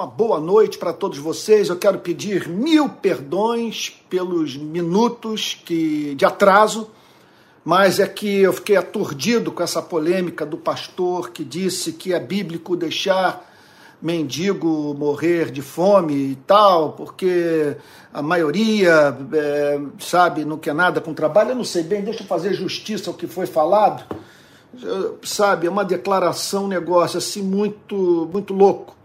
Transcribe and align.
Uma 0.00 0.06
boa 0.06 0.38
noite 0.38 0.78
para 0.78 0.92
todos 0.92 1.18
vocês. 1.18 1.68
Eu 1.68 1.76
quero 1.76 1.98
pedir 1.98 2.48
mil 2.48 2.88
perdões 2.88 4.00
pelos 4.08 4.56
minutos 4.56 5.60
que, 5.64 6.14
de 6.14 6.24
atraso, 6.24 6.88
mas 7.64 7.98
é 7.98 8.06
que 8.06 8.42
eu 8.42 8.52
fiquei 8.52 8.76
aturdido 8.76 9.50
com 9.50 9.60
essa 9.60 9.82
polêmica 9.82 10.46
do 10.46 10.56
pastor 10.56 11.30
que 11.30 11.42
disse 11.42 11.94
que 11.94 12.14
é 12.14 12.20
bíblico 12.20 12.76
deixar 12.76 13.44
mendigo 14.00 14.94
morrer 14.94 15.50
de 15.50 15.62
fome 15.62 16.14
e 16.14 16.36
tal, 16.46 16.92
porque 16.92 17.76
a 18.14 18.22
maioria, 18.22 19.18
é, 19.32 19.80
sabe, 19.98 20.44
não 20.44 20.58
quer 20.58 20.76
nada 20.76 21.00
com 21.00 21.12
trabalho. 21.12 21.50
Eu 21.50 21.56
não 21.56 21.64
sei 21.64 21.82
bem, 21.82 22.02
deixa 22.02 22.22
eu 22.22 22.26
fazer 22.28 22.54
justiça 22.54 23.10
ao 23.10 23.16
que 23.16 23.26
foi 23.26 23.46
falado. 23.46 24.04
Sabe, 25.24 25.66
é 25.66 25.70
uma 25.70 25.84
declaração, 25.84 26.66
um 26.66 26.68
negócio 26.68 27.18
assim 27.18 27.42
muito, 27.42 28.30
muito 28.32 28.54
louco 28.54 28.96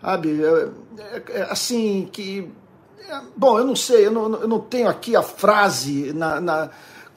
sabe? 0.00 0.42
É, 0.42 0.70
é, 0.98 1.22
é, 1.30 1.42
assim, 1.50 2.08
que. 2.12 2.48
Bom, 3.36 3.58
eu 3.58 3.64
não 3.64 3.74
sei, 3.74 4.06
eu 4.06 4.12
não, 4.12 4.34
eu 4.34 4.48
não 4.48 4.60
tenho 4.60 4.88
aqui 4.88 5.16
a 5.16 5.22
frase 5.22 6.12
na, 6.12 6.40
na, 6.40 6.70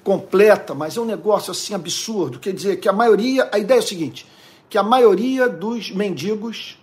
completa, 0.03 0.73
mas 0.73 0.97
é 0.97 1.01
um 1.01 1.05
negócio 1.05 1.51
assim 1.51 1.73
absurdo. 1.73 2.39
Quer 2.39 2.53
dizer 2.53 2.77
que 2.77 2.89
a 2.89 2.93
maioria. 2.93 3.49
A 3.51 3.59
ideia 3.59 3.77
é 3.77 3.83
o 3.83 3.87
seguinte: 3.87 4.27
que 4.69 4.77
a 4.77 4.83
maioria 4.83 5.47
dos 5.47 5.91
mendigos 5.91 6.79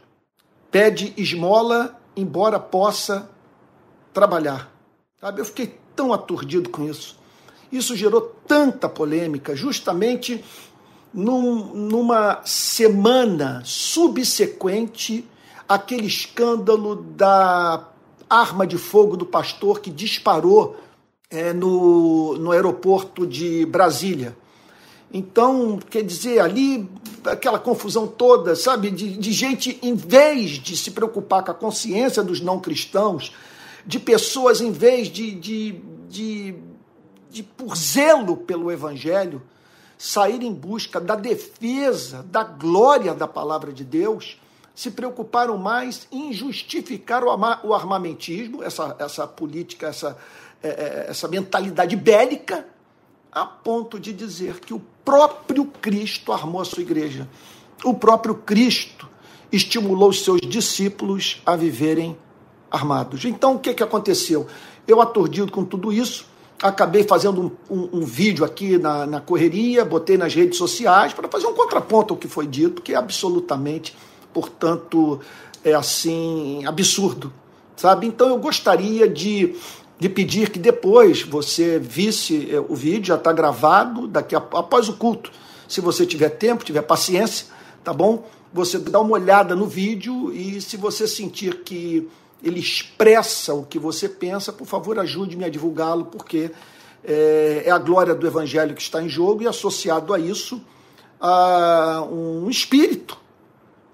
pede 0.70 1.12
esmola, 1.16 1.98
embora 2.17 2.59
possa 2.59 3.28
trabalhar. 4.12 4.73
Sabe? 5.20 5.41
Eu 5.41 5.45
fiquei 5.45 5.78
tão 5.95 6.12
aturdido 6.12 6.70
com 6.70 6.89
isso. 6.89 7.19
Isso 7.70 7.95
gerou 7.95 8.20
tanta 8.47 8.89
polêmica, 8.89 9.55
justamente 9.55 10.45
num, 11.12 11.75
numa 11.75 12.41
semana 12.45 13.62
subsequente 13.64 15.28
aquele 15.70 16.09
escândalo 16.09 16.97
da 16.97 17.88
arma 18.28 18.66
de 18.66 18.77
fogo 18.77 19.16
do 19.16 19.24
pastor 19.24 19.78
que 19.78 19.88
disparou 19.88 20.77
é, 21.31 21.53
no, 21.53 22.36
no 22.39 22.50
aeroporto 22.50 23.25
de 23.25 23.64
Brasília. 23.67 24.36
Então, 25.14 25.78
quer 25.89 26.03
dizer, 26.03 26.41
ali 26.41 26.91
aquela 27.25 27.61
confusão 27.61 28.08
toda, 28.08 28.56
sabe, 28.56 28.91
de, 28.91 29.17
de, 29.17 29.30
gente, 29.30 29.78
em 29.80 29.95
vez 29.95 30.58
de 30.58 30.77
se 30.77 30.91
preocupar 30.91 31.45
com 31.45 31.53
a 31.53 31.55
consciência 31.55 32.20
dos 32.25 32.41
não 32.41 32.58
cristãos, 32.58 33.33
de 33.86 34.00
pessoas, 34.00 34.61
em 34.61 34.73
vez 34.73 35.06
de, 35.06 35.30
de, 35.30 35.80
de, 36.08 36.55
de 37.30 37.42
por 37.45 37.77
zelo 37.77 38.36
pelo 38.36 38.73
evangelho, 38.73 39.41
sair 39.97 40.42
em 40.42 40.52
busca 40.52 41.00
da 41.00 41.14
defesa, 41.14 42.25
da 42.28 42.42
glória 42.42 43.14
da 43.14 43.28
palavra 43.28 43.73
de 43.73 43.84
Deus, 43.84 44.36
se 44.81 44.91
preocuparam 44.91 45.59
mais 45.59 46.09
em 46.11 46.33
justificar 46.33 47.23
o 47.23 47.75
armamentismo, 47.75 48.62
essa, 48.62 48.97
essa 48.98 49.27
política, 49.27 49.89
essa, 49.89 50.17
é, 50.62 50.69
é, 50.69 51.06
essa 51.11 51.28
mentalidade 51.28 51.95
bélica, 51.95 52.67
a 53.31 53.45
ponto 53.45 54.01
de 54.01 54.11
dizer 54.11 54.58
que 54.61 54.73
o 54.73 54.81
próprio 55.05 55.67
Cristo 55.67 56.33
armou 56.33 56.62
a 56.62 56.64
sua 56.64 56.81
igreja. 56.83 57.28
O 57.84 57.92
próprio 57.92 58.34
Cristo 58.36 59.06
estimulou 59.53 60.08
os 60.08 60.25
seus 60.25 60.41
discípulos 60.41 61.42
a 61.45 61.56
viverem 61.56 62.17
armados. 62.70 63.27
Então, 63.27 63.56
o 63.56 63.58
que, 63.58 63.75
que 63.75 63.83
aconteceu? 63.83 64.47
Eu, 64.89 65.03
aturdido 65.03 65.53
com 65.53 65.62
tudo 65.62 65.92
isso, 65.92 66.25
acabei 66.62 67.03
fazendo 67.03 67.53
um, 67.69 67.77
um, 67.77 67.89
um 67.98 68.01
vídeo 68.01 68.47
aqui 68.47 68.78
na, 68.78 69.05
na 69.05 69.20
correria, 69.20 69.84
botei 69.84 70.17
nas 70.17 70.34
redes 70.34 70.56
sociais 70.56 71.12
para 71.12 71.28
fazer 71.28 71.47
um 71.47 71.55
contraponto 71.55 72.14
ao 72.14 72.19
que 72.19 72.28
foi 72.28 72.47
dito, 72.47 72.81
que 72.81 72.95
é 72.95 72.97
absolutamente 72.97 73.95
portanto, 74.33 75.20
é 75.64 75.75
assim, 75.75 76.64
absurdo, 76.67 77.33
sabe? 77.77 78.06
Então 78.06 78.28
eu 78.28 78.39
gostaria 78.39 79.09
de, 79.09 79.55
de 79.98 80.09
pedir 80.09 80.50
que 80.50 80.59
depois 80.59 81.23
você 81.23 81.78
visse 81.78 82.48
é, 82.51 82.61
o 82.61 82.75
vídeo, 82.75 83.06
já 83.06 83.17
está 83.17 83.33
gravado, 83.33 84.06
daqui 84.06 84.35
a, 84.35 84.39
após 84.39 84.89
o 84.89 84.95
culto, 84.95 85.30
se 85.68 85.80
você 85.80 86.05
tiver 86.05 86.30
tempo, 86.30 86.64
tiver 86.64 86.83
paciência, 86.83 87.46
tá 87.85 87.92
bom? 87.92 88.29
Você 88.52 88.79
dá 88.79 89.01
uma 89.01 89.13
olhada 89.13 89.55
no 89.55 89.67
vídeo 89.67 90.33
e 90.33 90.61
se 90.61 90.77
você 90.77 91.07
sentir 91.07 91.62
que 91.62 92.08
ele 92.42 92.58
expressa 92.58 93.55
o 93.55 93.64
que 93.64 93.79
você 93.79 94.08
pensa, 94.08 94.52
por 94.52 94.67
favor, 94.67 94.98
ajude-me 94.98 95.45
a 95.45 95.48
divulgá-lo, 95.48 96.07
porque 96.07 96.51
é, 97.05 97.64
é, 97.67 97.70
a 97.70 97.79
glória 97.79 98.14
do 98.14 98.27
Evangelho 98.27 98.74
que 98.74 98.83
está 98.83 99.02
em 99.02 99.08
jogo 99.08 99.42
e 99.42 99.47
associado 99.47 100.12
a 100.12 100.18
isso 100.18 100.61
a 101.20 102.02
um 102.11 102.48
espírito 102.48 103.20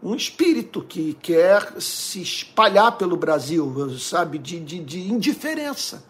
um 0.06 0.14
espírito 0.14 0.82
que 0.82 1.14
quer 1.14 1.80
se 1.80 2.22
espalhar 2.22 2.96
pelo 2.96 3.16
Brasil, 3.16 3.90
sabe, 3.98 4.38
de, 4.38 4.60
de, 4.60 4.78
de 4.78 5.12
indiferença, 5.12 6.04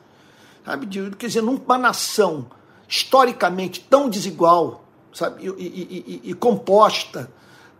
sabe, 0.62 0.84
de, 0.84 1.10
quer 1.12 1.28
dizer, 1.28 1.40
numa 1.40 1.78
nação 1.78 2.46
historicamente 2.86 3.80
tão 3.88 4.10
desigual, 4.10 4.84
sabe, 5.14 5.46
e, 5.46 5.48
e, 5.48 6.20
e, 6.24 6.30
e 6.30 6.34
composta 6.34 7.32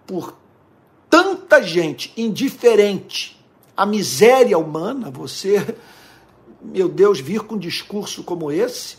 por 0.07 0.35
tanta 1.11 1.63
gente 1.63 2.15
indiferente 2.17 3.39
à 3.77 3.85
miséria 3.85 4.57
humana, 4.57 5.11
você, 5.11 5.77
meu 6.63 6.89
Deus, 6.89 7.21
vir 7.21 7.41
com 7.41 7.57
um 7.57 7.59
discurso 7.59 8.25
como 8.25 8.51
esse, 8.51 8.97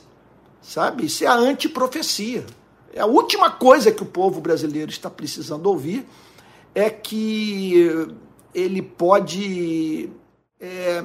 sabe, 0.62 1.08
isso 1.08 1.24
é 1.24 1.28
a 1.28 1.34
antiprofecia. 1.34 2.46
É 2.94 3.00
a 3.00 3.08
última 3.08 3.50
coisa 3.50 3.92
que 3.92 4.04
o 4.04 4.06
povo 4.06 4.40
brasileiro 4.40 4.92
está 4.92 5.10
precisando 5.10 5.66
ouvir 5.66 6.06
é 6.74 6.90
que 6.90 8.08
ele 8.54 8.82
pode 8.82 10.10
é, 10.60 11.04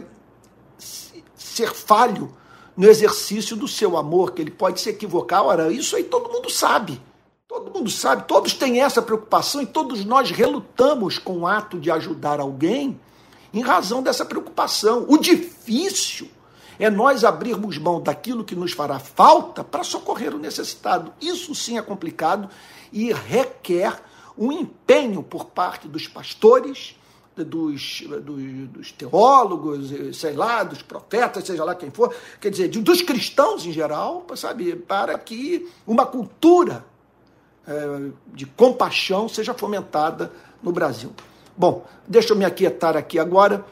ser 1.35 1.73
falho 1.73 2.35
no 2.77 2.89
exercício 2.89 3.57
do 3.57 3.69
seu 3.69 3.97
amor, 3.97 4.33
que 4.33 4.41
ele 4.41 4.51
pode 4.51 4.81
se 4.81 4.89
equivocar. 4.89 5.45
Ora, 5.45 5.73
isso 5.73 5.97
aí 5.97 6.05
todo 6.05 6.33
mundo 6.33 6.51
sabe. 6.51 7.01
Todo 7.47 7.71
mundo 7.71 7.91
sabe, 7.91 8.27
todos 8.27 8.55
têm 8.55 8.81
essa 8.81 9.03
preocupação 9.03 9.61
e 9.61 9.67
todos 9.67 10.07
nós 10.07 10.31
relutamos 10.31 11.19
com 11.19 11.41
o 11.41 11.47
ato 11.47 11.79
de 11.79 11.91
ajudar 11.91 12.41
alguém 12.41 12.99
em 13.53 13.61
razão 13.61 14.03
dessa 14.03 14.25
preocupação. 14.25 15.05
O 15.07 15.19
difícil 15.19 16.29
é 16.79 16.89
nós 16.89 17.25
abrirmos 17.25 17.77
mão 17.77 18.01
daquilo 18.01 18.43
que 18.43 18.55
nos 18.55 18.73
fará 18.73 18.99
falta 18.99 19.63
para 19.63 19.85
socorrer 19.85 20.35
o 20.35 20.39
necessitado. 20.39 21.13
Isso 21.21 21.55
sim 21.55 21.77
é 21.77 21.83
complicado 21.83 22.49
e 22.91 23.13
requer 23.13 24.03
um 24.37 24.53
empenho 24.53 25.23
por 25.23 25.47
parte 25.47 25.89
dos 25.89 26.07
pastores, 26.07 26.97
dos, 27.37 28.03
dos, 28.23 28.69
dos, 28.69 28.93
teólogos, 28.93 29.91
sei 30.13 30.35
lá, 30.35 30.63
dos 30.63 30.83
profetas, 30.83 31.45
seja 31.45 31.65
lá 31.65 31.75
quem 31.75 31.91
for, 31.91 32.15
quer 32.41 32.51
dizer, 32.51 32.69
dos 32.69 33.01
cristãos 33.01 33.65
em 33.65 33.73
geral, 33.73 34.27
sabe, 34.37 34.77
para 34.77 35.19
que 35.19 35.67
uma 35.87 36.05
cultura 36.05 36.85
é, 37.67 38.11
de 38.35 38.45
compaixão 38.45 39.29
seja 39.29 39.55
fomentada 39.55 40.31
no 40.63 40.73
Brasil. 40.73 41.13
Bom, 41.57 41.87
deixa 42.07 42.33
eu 42.33 42.37
me 42.37 42.45
aquietar 42.45 42.97
aqui 42.97 43.19
agora, 43.19 43.65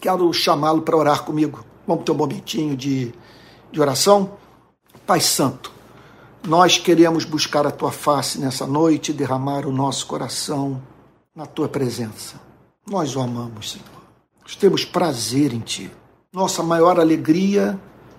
quero 0.00 0.32
chamá-lo 0.32 0.82
para 0.82 0.96
orar 0.96 1.24
comigo. 1.24 1.64
Vamos 1.86 2.04
ter 2.04 2.12
um 2.12 2.16
momentinho 2.16 2.76
de, 2.76 3.12
de 3.72 3.80
oração? 3.80 4.36
Pai 5.06 5.20
Santo, 5.20 5.72
nós 6.46 6.78
queremos 6.78 7.24
buscar 7.24 7.66
a 7.66 7.70
tua 7.70 7.90
face 7.90 8.38
nessa 8.38 8.66
noite 8.66 9.10
e 9.10 9.14
derramar 9.14 9.66
o 9.66 9.72
nosso 9.72 10.06
coração 10.06 10.80
na 11.34 11.46
tua 11.46 11.68
presença. 11.68 12.40
Nós 12.88 13.16
o 13.16 13.20
amamos, 13.20 13.72
Senhor. 13.72 13.86
Nós 14.42 14.56
temos 14.56 14.84
prazer 14.84 15.52
em 15.52 15.60
ti. 15.60 15.90
Nossa 16.32 16.62
maior 16.62 16.98
alegria 16.98 17.78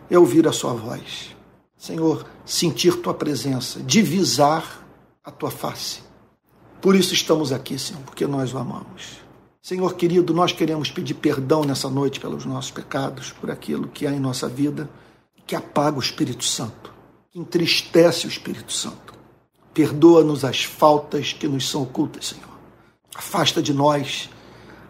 é 0.10 0.18
ouvir 0.18 0.48
a 0.48 0.52
sua 0.52 0.74
voz. 0.74 1.36
Senhor, 1.78 2.26
sentir 2.46 2.98
tua 2.98 3.14
presença, 3.14 3.80
divisar 3.80 4.86
a 5.24 5.32
tua 5.32 5.50
face. 5.50 6.02
Por 6.82 6.96
isso 6.96 7.14
estamos 7.14 7.52
aqui, 7.52 7.80
Senhor, 7.80 8.02
porque 8.04 8.28
nós 8.28 8.54
o 8.54 8.58
amamos. 8.58 9.20
Senhor 9.62 9.94
querido, 9.96 10.34
nós 10.34 10.52
queremos 10.52 10.92
pedir 10.92 11.16
perdão 11.16 11.64
nessa 11.64 11.90
noite 11.90 12.20
pelos 12.20 12.46
nossos 12.46 12.72
pecados, 12.72 13.32
por 13.32 13.50
aquilo 13.50 13.88
que 13.88 14.06
há 14.06 14.12
em 14.12 14.20
nossa 14.20 14.48
vida 14.48 14.90
que 15.46 15.56
apaga 15.56 15.98
o 15.98 16.02
Espírito 16.02 16.44
Santo 16.44 16.89
que 17.32 17.40
entristece 17.40 18.26
o 18.26 18.30
Espírito 18.30 18.74
Santo. 18.74 19.14
Perdoa-nos 19.74 20.44
as 20.44 20.64
faltas 20.64 21.34
que 21.34 21.48
nos 21.48 21.70
são 21.70 21.84
ocultas, 21.84 22.28
Senhor. 22.28 22.50
Afasta 23.16 23.62
de 23.62 23.74
nós 23.74 24.30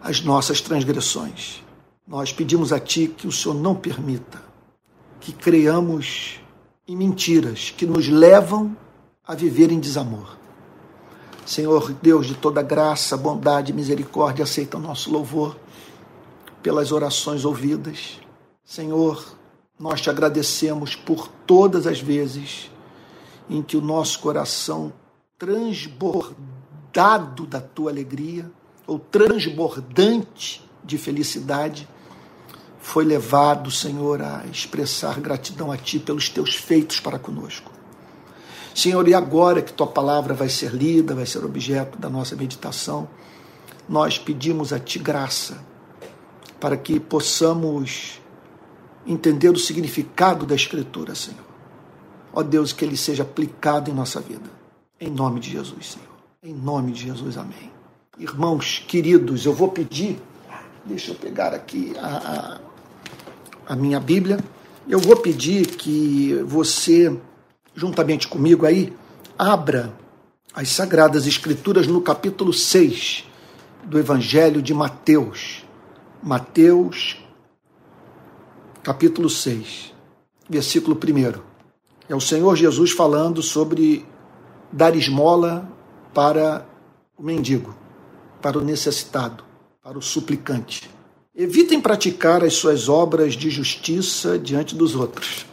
as 0.02 0.22
nossas 0.22 0.62
transgressões. 0.62 1.64
Nós 2.08 2.32
pedimos 2.32 2.72
a 2.72 2.80
Ti 2.80 3.08
que 3.08 3.28
o 3.28 3.32
Senhor 3.32 3.56
não 3.56 3.76
permita 3.76 4.42
que 5.20 5.34
creamos 5.34 6.40
em 6.88 6.96
mentiras 6.96 7.74
que 7.76 7.86
nos 7.86 8.08
levam 8.08 8.76
a 9.28 9.36
viver 9.36 9.72
em 9.72 9.80
desamor. 9.80 10.38
Senhor 11.46 11.94
Deus 11.94 12.28
de 12.28 12.36
toda 12.36 12.62
graça, 12.62 13.18
bondade 13.18 13.72
e 13.72 13.76
misericórdia, 13.76 14.44
aceita 14.44 14.78
o 14.78 14.80
nosso 14.80 15.12
louvor 15.12 15.58
pelas 16.64 16.92
orações 16.92 17.44
ouvidas. 17.44 18.20
Senhor, 18.64 19.38
nós 19.80 20.02
te 20.02 20.10
agradecemos 20.10 20.94
por 20.94 21.30
todas 21.48 21.88
as 21.88 22.02
vezes 22.02 22.70
em 23.50 23.64
que 23.64 23.78
o 23.78 23.82
nosso 23.82 24.20
coração 24.20 24.92
transbordado 25.38 27.48
da 27.48 27.62
tua 27.62 27.90
alegria, 27.90 28.52
ou 28.86 29.00
transbordante 29.00 30.62
de 30.84 30.98
felicidade, 30.98 31.88
foi 32.80 33.06
levado, 33.06 33.72
Senhor, 33.72 34.22
a 34.22 34.44
expressar 34.52 35.22
gratidão 35.22 35.72
a 35.72 35.78
Ti 35.78 36.00
pelos 36.00 36.28
Teus 36.28 36.56
feitos 36.56 37.00
para 37.00 37.18
conosco. 37.18 37.72
Senhor, 38.76 39.08
e 39.08 39.14
agora 39.14 39.62
que 39.62 39.72
Tua 39.72 39.88
palavra 39.88 40.34
vai 40.34 40.50
ser 40.50 40.74
lida, 40.74 41.16
vai 41.16 41.26
ser 41.26 41.46
objeto 41.46 41.98
da 41.98 42.10
nossa 42.10 42.36
meditação, 42.36 43.08
nós 43.88 44.18
pedimos 44.18 44.74
a 44.74 44.80
Ti 44.80 45.00
graça 45.00 45.64
para 46.60 46.76
que 46.76 47.00
possamos 47.00 48.19
entender 49.06 49.50
o 49.50 49.58
significado 49.58 50.46
da 50.46 50.56
Escritura, 50.56 51.16
Senhor. 51.16 51.46
Ó 52.34 52.44
Deus, 52.44 52.74
que 52.74 52.86
ele 52.86 52.98
seja 52.98 53.24
aplicado 53.24 53.90
em 53.90 53.94
nossa 53.94 54.20
vida. 54.20 54.50
Em 55.00 55.10
nome 55.10 55.40
de 55.40 55.52
Jesus, 55.52 55.92
Senhor. 55.92 56.10
Em 56.44 56.54
nome 56.54 56.92
de 56.92 57.04
Jesus, 57.04 57.38
amém. 57.38 57.72
Irmãos 58.18 58.84
queridos, 58.88 59.46
eu 59.46 59.54
vou 59.54 59.70
pedir, 59.70 60.20
deixa 60.86 61.12
eu 61.12 61.16
pegar 61.16 61.54
aqui 61.54 61.94
a, 61.98 62.60
a, 63.68 63.74
a 63.74 63.76
minha 63.76 64.00
Bíblia, 64.00 64.40
eu 64.88 65.00
vou 65.00 65.16
pedir 65.18 65.66
que 65.68 66.34
você, 66.46 67.18
juntamente 67.76 68.28
comigo 68.28 68.66
aí, 68.66 68.94
abra 69.38 69.94
as 70.54 70.70
Sagradas 70.70 71.28
Escrituras 71.28 71.88
no 71.88 72.02
capítulo 72.02 72.52
6 72.52 73.24
do 73.84 73.98
Evangelho 73.98 74.62
de 74.62 74.74
Mateus. 74.74 75.64
Mateus, 76.22 77.18
capítulo 78.84 79.30
6, 79.30 79.94
versículo 80.50 80.96
1. 80.98 81.42
É 82.08 82.16
o 82.16 82.22
Senhor 82.22 82.56
Jesus 82.56 82.92
falando 82.92 83.42
sobre 83.42 84.06
dar 84.72 84.96
esmola 84.96 85.70
para 86.14 86.66
o 87.18 87.24
mendigo, 87.24 87.76
para 88.42 88.58
o 88.58 88.62
necessitado, 88.62 89.44
para 89.84 89.98
o 89.98 90.02
suplicante. 90.02 90.90
Evitem 91.36 91.80
praticar 91.80 92.44
as 92.44 92.54
suas 92.54 92.90
obras 92.90 93.34
de 93.34 93.50
justiça 93.50 94.38
diante 94.38 94.76
dos 94.76 94.96
outros. 94.96 95.46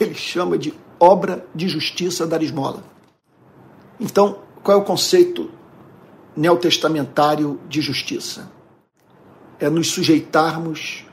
Ele 0.00 0.14
chama 0.14 0.58
de 0.58 0.74
obra 0.98 1.46
de 1.54 1.68
justiça 1.68 2.26
dar 2.26 2.42
esmola. 2.42 2.82
Então, 3.98 4.40
qual 4.62 4.78
é 4.78 4.80
o 4.80 4.84
conceito 4.84 5.50
neotestamentário 6.36 7.60
de 7.68 7.80
justiça? 7.80 8.50
é 9.60 9.68
nos 9.68 9.88
sujeitarmos 9.90 11.04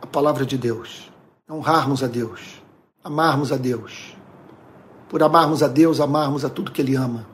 à 0.00 0.06
palavra 0.06 0.44
de 0.44 0.58
Deus, 0.58 1.11
honrarmos 1.50 2.02
a 2.02 2.06
Deus, 2.06 2.62
amarmos 3.02 3.52
a 3.52 3.56
Deus. 3.56 4.16
Por 5.08 5.22
amarmos 5.22 5.62
a 5.62 5.68
Deus, 5.68 6.00
amarmos 6.00 6.44
a 6.44 6.48
tudo 6.48 6.72
que 6.72 6.80
Ele 6.80 6.96
ama. 6.96 7.26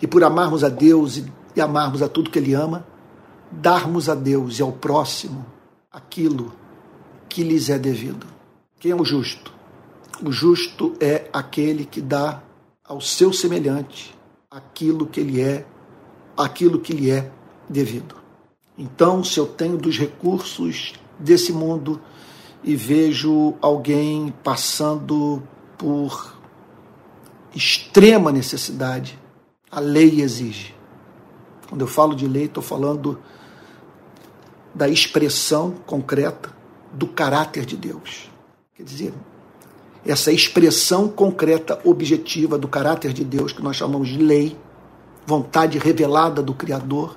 E 0.00 0.06
por 0.06 0.22
amarmos 0.22 0.62
a 0.62 0.68
Deus 0.68 1.22
e 1.56 1.60
amarmos 1.60 2.02
a 2.02 2.08
tudo 2.08 2.30
que 2.30 2.38
Ele 2.38 2.54
ama, 2.54 2.86
darmos 3.50 4.08
a 4.08 4.14
Deus 4.14 4.58
e 4.58 4.62
ao 4.62 4.72
próximo 4.72 5.46
aquilo 5.90 6.52
que 7.28 7.42
lhes 7.42 7.70
é 7.70 7.78
devido. 7.78 8.26
Quem 8.78 8.92
é 8.92 8.94
o 8.94 9.04
justo? 9.04 9.52
O 10.22 10.30
justo 10.30 10.94
é 11.00 11.28
aquele 11.32 11.84
que 11.84 12.00
dá 12.00 12.42
ao 12.84 13.00
seu 13.00 13.32
semelhante 13.32 14.16
aquilo 14.50 15.06
que 15.06 15.20
ele 15.20 15.40
é, 15.40 15.66
aquilo 16.36 16.80
que 16.80 16.92
lhe 16.92 17.10
é 17.10 17.30
devido. 17.68 18.14
Então, 18.76 19.22
se 19.22 19.38
eu 19.38 19.46
tenho 19.46 19.76
dos 19.76 19.98
recursos 19.98 20.94
desse 21.18 21.52
mundo 21.52 22.00
e 22.62 22.74
vejo 22.74 23.54
alguém 23.60 24.32
passando 24.42 25.42
por 25.76 26.36
extrema 27.54 28.32
necessidade, 28.32 29.18
a 29.70 29.80
lei 29.80 30.20
exige. 30.20 30.74
Quando 31.68 31.82
eu 31.82 31.86
falo 31.86 32.14
de 32.14 32.26
lei, 32.26 32.44
estou 32.44 32.62
falando 32.62 33.20
da 34.74 34.88
expressão 34.88 35.72
concreta 35.86 36.54
do 36.92 37.06
caráter 37.06 37.64
de 37.64 37.76
Deus. 37.76 38.30
Quer 38.74 38.82
dizer, 38.82 39.14
essa 40.06 40.32
expressão 40.32 41.08
concreta, 41.08 41.80
objetiva 41.84 42.56
do 42.56 42.68
caráter 42.68 43.12
de 43.12 43.24
Deus, 43.24 43.52
que 43.52 43.62
nós 43.62 43.76
chamamos 43.76 44.08
de 44.08 44.18
lei, 44.18 44.56
vontade 45.26 45.78
revelada 45.78 46.42
do 46.42 46.54
Criador, 46.54 47.16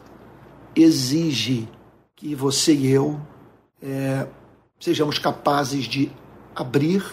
exige 0.76 1.68
que 2.16 2.36
você 2.36 2.74
e 2.74 2.92
eu 2.92 3.20
é, 3.82 4.28
sejamos 4.82 5.18
capazes 5.18 5.86
de 5.86 6.12
abrir 6.54 7.06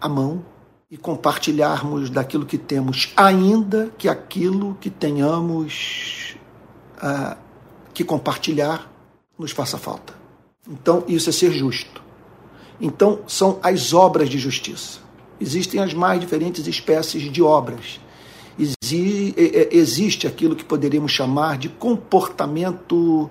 a 0.00 0.08
mão 0.08 0.42
e 0.90 0.96
compartilharmos 0.96 2.08
daquilo 2.08 2.46
que 2.46 2.56
temos, 2.56 3.12
ainda 3.14 3.92
que 3.98 4.08
aquilo 4.08 4.78
que 4.80 4.88
tenhamos 4.88 6.36
ah, 6.98 7.36
que 7.92 8.02
compartilhar 8.02 8.90
nos 9.38 9.50
faça 9.50 9.76
falta. 9.76 10.14
Então, 10.66 11.04
isso 11.06 11.28
é 11.28 11.32
ser 11.32 11.52
justo. 11.52 12.02
Então, 12.80 13.20
são 13.26 13.58
as 13.62 13.92
obras 13.92 14.30
de 14.30 14.38
justiça. 14.38 15.00
Existem 15.38 15.80
as 15.80 15.92
mais 15.92 16.18
diferentes 16.20 16.66
espécies 16.66 17.30
de 17.30 17.42
obras 17.42 18.00
existe 18.58 20.26
aquilo 20.26 20.56
que 20.56 20.64
poderíamos 20.64 21.12
chamar 21.12 21.58
de 21.58 21.68
comportamento 21.68 23.28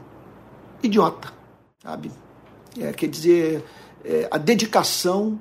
idiota, 0.83 1.33
sabe? 1.81 2.11
É, 2.79 2.91
quer 2.93 3.07
dizer, 3.07 3.63
é, 4.05 4.27
a 4.29 4.37
dedicação 4.37 5.39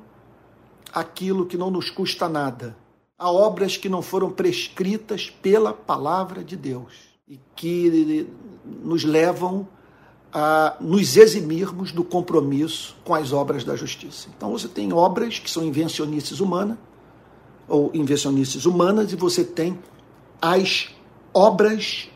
àquilo 0.93 1.47
que 1.47 1.57
não 1.57 1.71
nos 1.71 1.91
custa 1.91 2.29
nada, 2.29 2.77
a 3.19 3.31
obras 3.31 3.77
que 3.77 3.89
não 3.89 4.03
foram 4.03 4.31
prescritas 4.31 5.31
pela 5.31 5.73
palavra 5.73 6.43
de 6.43 6.57
Deus 6.57 6.93
e 7.29 7.39
que 7.55 8.27
nos 8.65 9.05
levam 9.05 9.69
a 10.33 10.77
nos 10.81 11.17
eximirmos 11.17 11.93
do 11.93 12.03
compromisso 12.03 12.97
com 13.05 13.15
as 13.15 13.33
obras 13.33 13.63
da 13.63 13.77
justiça. 13.77 14.29
Então 14.37 14.51
você 14.51 14.67
tem 14.67 14.93
obras 14.93 15.39
que 15.39 15.51
são 15.51 15.65
invencionices 15.65 16.41
humanas, 16.41 16.77
ou 17.69 17.91
invencionices 17.95 18.67
humanas 18.67 19.13
e 19.13 19.17
você 19.17 19.45
tem 19.45 19.79
as 20.41 20.89
obras 21.33 22.09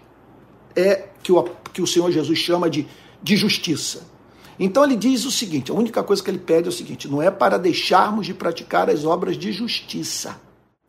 é 0.74 1.08
que 1.22 1.32
o, 1.32 1.42
que 1.72 1.82
o 1.82 1.86
Senhor 1.86 2.10
Jesus 2.10 2.38
chama 2.38 2.68
de, 2.68 2.86
de 3.22 3.36
justiça. 3.36 4.02
Então 4.58 4.84
ele 4.84 4.96
diz 4.96 5.25
o 5.25 5.31
seguinte: 5.31 5.70
a 5.70 5.75
única 5.75 6.02
coisa 6.02 6.22
que 6.22 6.31
ele 6.31 6.38
pede 6.38 6.66
é 6.66 6.70
o 6.70 6.72
seguinte: 6.72 7.08
não 7.08 7.22
é 7.22 7.31
para 7.31 7.58
deixarmos 7.58 8.26
de 8.26 8.34
praticar 8.34 8.90
as 8.90 9.05
obras 9.05 9.37
de 9.37 9.52
justiça. 9.52 10.40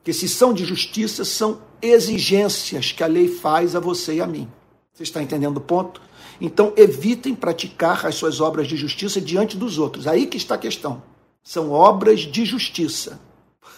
Que 0.03 0.13
se 0.13 0.27
são 0.27 0.53
de 0.53 0.65
justiça, 0.65 1.23
são 1.23 1.61
exigências 1.81 2.91
que 2.91 3.03
a 3.03 3.07
lei 3.07 3.27
faz 3.27 3.75
a 3.75 3.79
você 3.79 4.15
e 4.15 4.21
a 4.21 4.27
mim. 4.27 4.47
Você 4.93 5.03
está 5.03 5.21
entendendo 5.21 5.57
o 5.57 5.61
ponto? 5.61 6.01
Então 6.41 6.73
evitem 6.75 7.35
praticar 7.35 8.05
as 8.05 8.15
suas 8.15 8.39
obras 8.39 8.67
de 8.67 8.75
justiça 8.75 9.19
diante 9.19 9.57
dos 9.57 9.77
outros. 9.77 10.07
Aí 10.07 10.25
que 10.25 10.37
está 10.37 10.55
a 10.55 10.57
questão. 10.57 11.03
São 11.43 11.71
obras 11.71 12.21
de 12.21 12.45
justiça. 12.45 13.19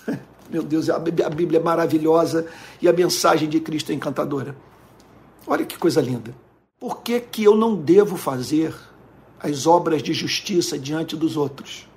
Meu 0.50 0.64
Deus, 0.64 0.90
a 0.90 1.00
Bíblia 1.00 1.60
é 1.60 1.64
maravilhosa 1.64 2.48
e 2.82 2.88
a 2.88 2.94
mensagem 2.94 3.48
de 3.48 3.60
Cristo 3.60 3.92
é 3.92 3.96
encantadora. 3.96 4.56
Olha 5.48 5.66
que 5.66 5.78
coisa 5.78 6.02
linda. 6.02 6.36
Por 6.80 7.02
que, 7.02 7.20
que 7.20 7.44
eu 7.44 7.56
não 7.56 7.76
devo 7.76 8.18
fazer 8.18 8.74
as 9.42 9.66
obras 9.66 10.02
de 10.04 10.14
justiça 10.14 10.78
diante 10.78 11.16
dos 11.16 11.38
outros? 11.38 11.88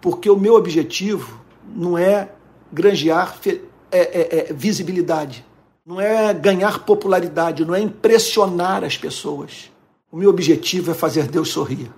Porque 0.00 0.28
o 0.28 0.36
meu 0.36 0.54
objetivo 0.54 1.40
não 1.74 1.96
é 1.96 2.30
granjear 2.72 3.38
é, 3.46 3.58
é, 3.92 4.38
é, 4.50 4.52
visibilidade, 4.52 5.44
não 5.86 6.00
é 6.00 6.32
ganhar 6.34 6.80
popularidade, 6.80 7.64
não 7.64 7.74
é 7.74 7.80
impressionar 7.80 8.84
as 8.84 8.96
pessoas. 8.96 9.70
O 10.10 10.16
meu 10.16 10.30
objetivo 10.30 10.90
é 10.90 10.94
fazer 10.94 11.26
Deus 11.26 11.50
sorrir. 11.50 11.90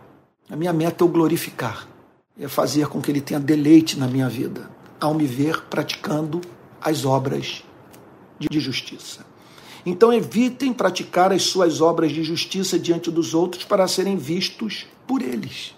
A 0.49 0.57
minha 0.57 0.73
meta 0.73 1.03
é 1.03 1.07
o 1.07 1.09
glorificar, 1.09 1.89
é 2.39 2.47
fazer 2.47 2.87
com 2.89 3.01
que 3.01 3.11
Ele 3.11 3.21
tenha 3.21 3.41
deleite 3.41 3.99
na 3.99 4.07
minha 4.07 4.29
vida 4.29 4.71
ao 5.01 5.15
me 5.15 5.27
ver 5.27 5.63
praticando 5.65 6.41
as 6.81 7.05
obras 7.05 7.65
de 8.39 8.61
justiça. 8.61 9.25
Então 9.87 10.13
evitem 10.13 10.73
praticar 10.73 11.33
as 11.33 11.45
suas 11.45 11.81
obras 11.81 12.11
de 12.11 12.25
justiça 12.25 12.77
diante 12.77 13.09
dos 13.09 13.33
outros 13.33 13.65
para 13.65 13.87
serem 13.87 14.17
vistos 14.17 14.85
por 15.07 15.23
eles. 15.23 15.77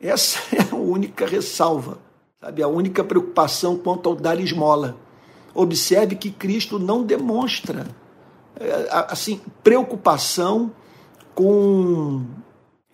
Essa 0.00 0.40
é 0.56 0.62
a 0.72 0.74
única 0.74 1.24
ressalva, 1.24 1.98
sabe? 2.40 2.64
A 2.64 2.68
única 2.68 3.04
preocupação 3.04 3.76
quanto 3.76 4.08
ao 4.08 4.16
dar 4.16 4.40
esmola. 4.40 4.96
Observe 5.54 6.16
que 6.16 6.32
Cristo 6.32 6.80
não 6.80 7.04
demonstra 7.04 7.86
é, 8.58 8.88
assim 8.90 9.40
preocupação 9.62 10.72
com 11.32 12.24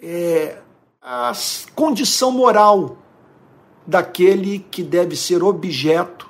é, 0.00 0.58
a 1.00 1.32
condição 1.74 2.30
moral 2.30 2.98
daquele 3.86 4.58
que 4.58 4.82
deve 4.82 5.16
ser 5.16 5.42
objeto 5.42 6.28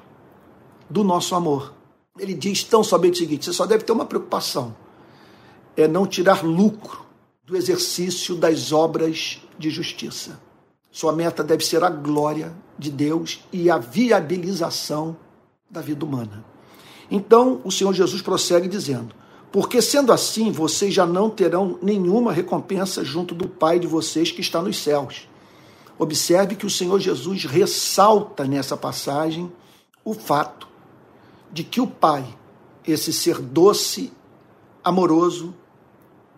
do 0.88 1.02
nosso 1.02 1.34
amor. 1.34 1.79
Ele 2.20 2.34
diz 2.34 2.62
tão 2.62 2.84
somente 2.84 3.14
o 3.14 3.18
seguinte: 3.18 3.46
você 3.46 3.52
só 3.52 3.66
deve 3.66 3.84
ter 3.84 3.92
uma 3.92 4.04
preocupação, 4.04 4.76
é 5.76 5.88
não 5.88 6.06
tirar 6.06 6.44
lucro 6.44 7.06
do 7.44 7.56
exercício 7.56 8.36
das 8.36 8.72
obras 8.72 9.40
de 9.58 9.70
justiça. 9.70 10.38
Sua 10.92 11.12
meta 11.12 11.42
deve 11.42 11.64
ser 11.64 11.82
a 11.82 11.88
glória 11.88 12.52
de 12.78 12.90
Deus 12.90 13.42
e 13.52 13.70
a 13.70 13.78
viabilização 13.78 15.16
da 15.70 15.80
vida 15.80 16.04
humana. 16.04 16.44
Então, 17.10 17.60
o 17.64 17.72
Senhor 17.72 17.92
Jesus 17.94 18.20
prossegue 18.20 18.68
dizendo: 18.68 19.14
Porque 19.50 19.80
sendo 19.80 20.12
assim, 20.12 20.52
vocês 20.52 20.92
já 20.92 21.06
não 21.06 21.30
terão 21.30 21.78
nenhuma 21.80 22.32
recompensa 22.32 23.02
junto 23.02 23.34
do 23.34 23.48
Pai 23.48 23.78
de 23.78 23.86
vocês 23.86 24.30
que 24.30 24.40
está 24.40 24.60
nos 24.60 24.78
céus. 24.78 25.28
Observe 25.98 26.54
que 26.54 26.66
o 26.66 26.70
Senhor 26.70 26.98
Jesus 26.98 27.44
ressalta 27.44 28.44
nessa 28.44 28.76
passagem 28.76 29.50
o 30.04 30.14
fato 30.14 30.69
de 31.52 31.64
que 31.64 31.80
o 31.80 31.86
Pai, 31.86 32.24
esse 32.86 33.12
ser 33.12 33.38
doce, 33.38 34.12
amoroso, 34.82 35.54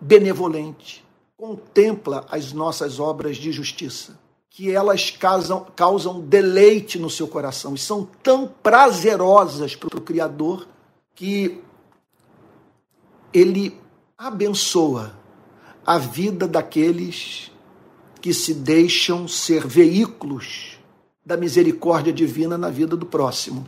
benevolente, 0.00 1.04
contempla 1.36 2.26
as 2.30 2.52
nossas 2.52 3.00
obras 3.00 3.36
de 3.36 3.50
justiça, 3.52 4.18
que 4.48 4.70
elas 4.70 5.10
causam, 5.10 5.66
causam 5.74 6.20
deleite 6.20 6.98
no 6.98 7.10
seu 7.10 7.26
coração 7.26 7.74
e 7.74 7.78
são 7.78 8.08
tão 8.22 8.46
prazerosas 8.46 9.74
para 9.74 9.98
o 9.98 10.00
Criador 10.00 10.66
que 11.14 11.60
ele 13.32 13.78
abençoa 14.16 15.16
a 15.84 15.98
vida 15.98 16.46
daqueles 16.46 17.50
que 18.20 18.32
se 18.32 18.54
deixam 18.54 19.26
ser 19.26 19.66
veículos 19.66 20.78
da 21.24 21.36
misericórdia 21.36 22.12
divina 22.12 22.56
na 22.56 22.70
vida 22.70 22.96
do 22.96 23.06
próximo. 23.06 23.66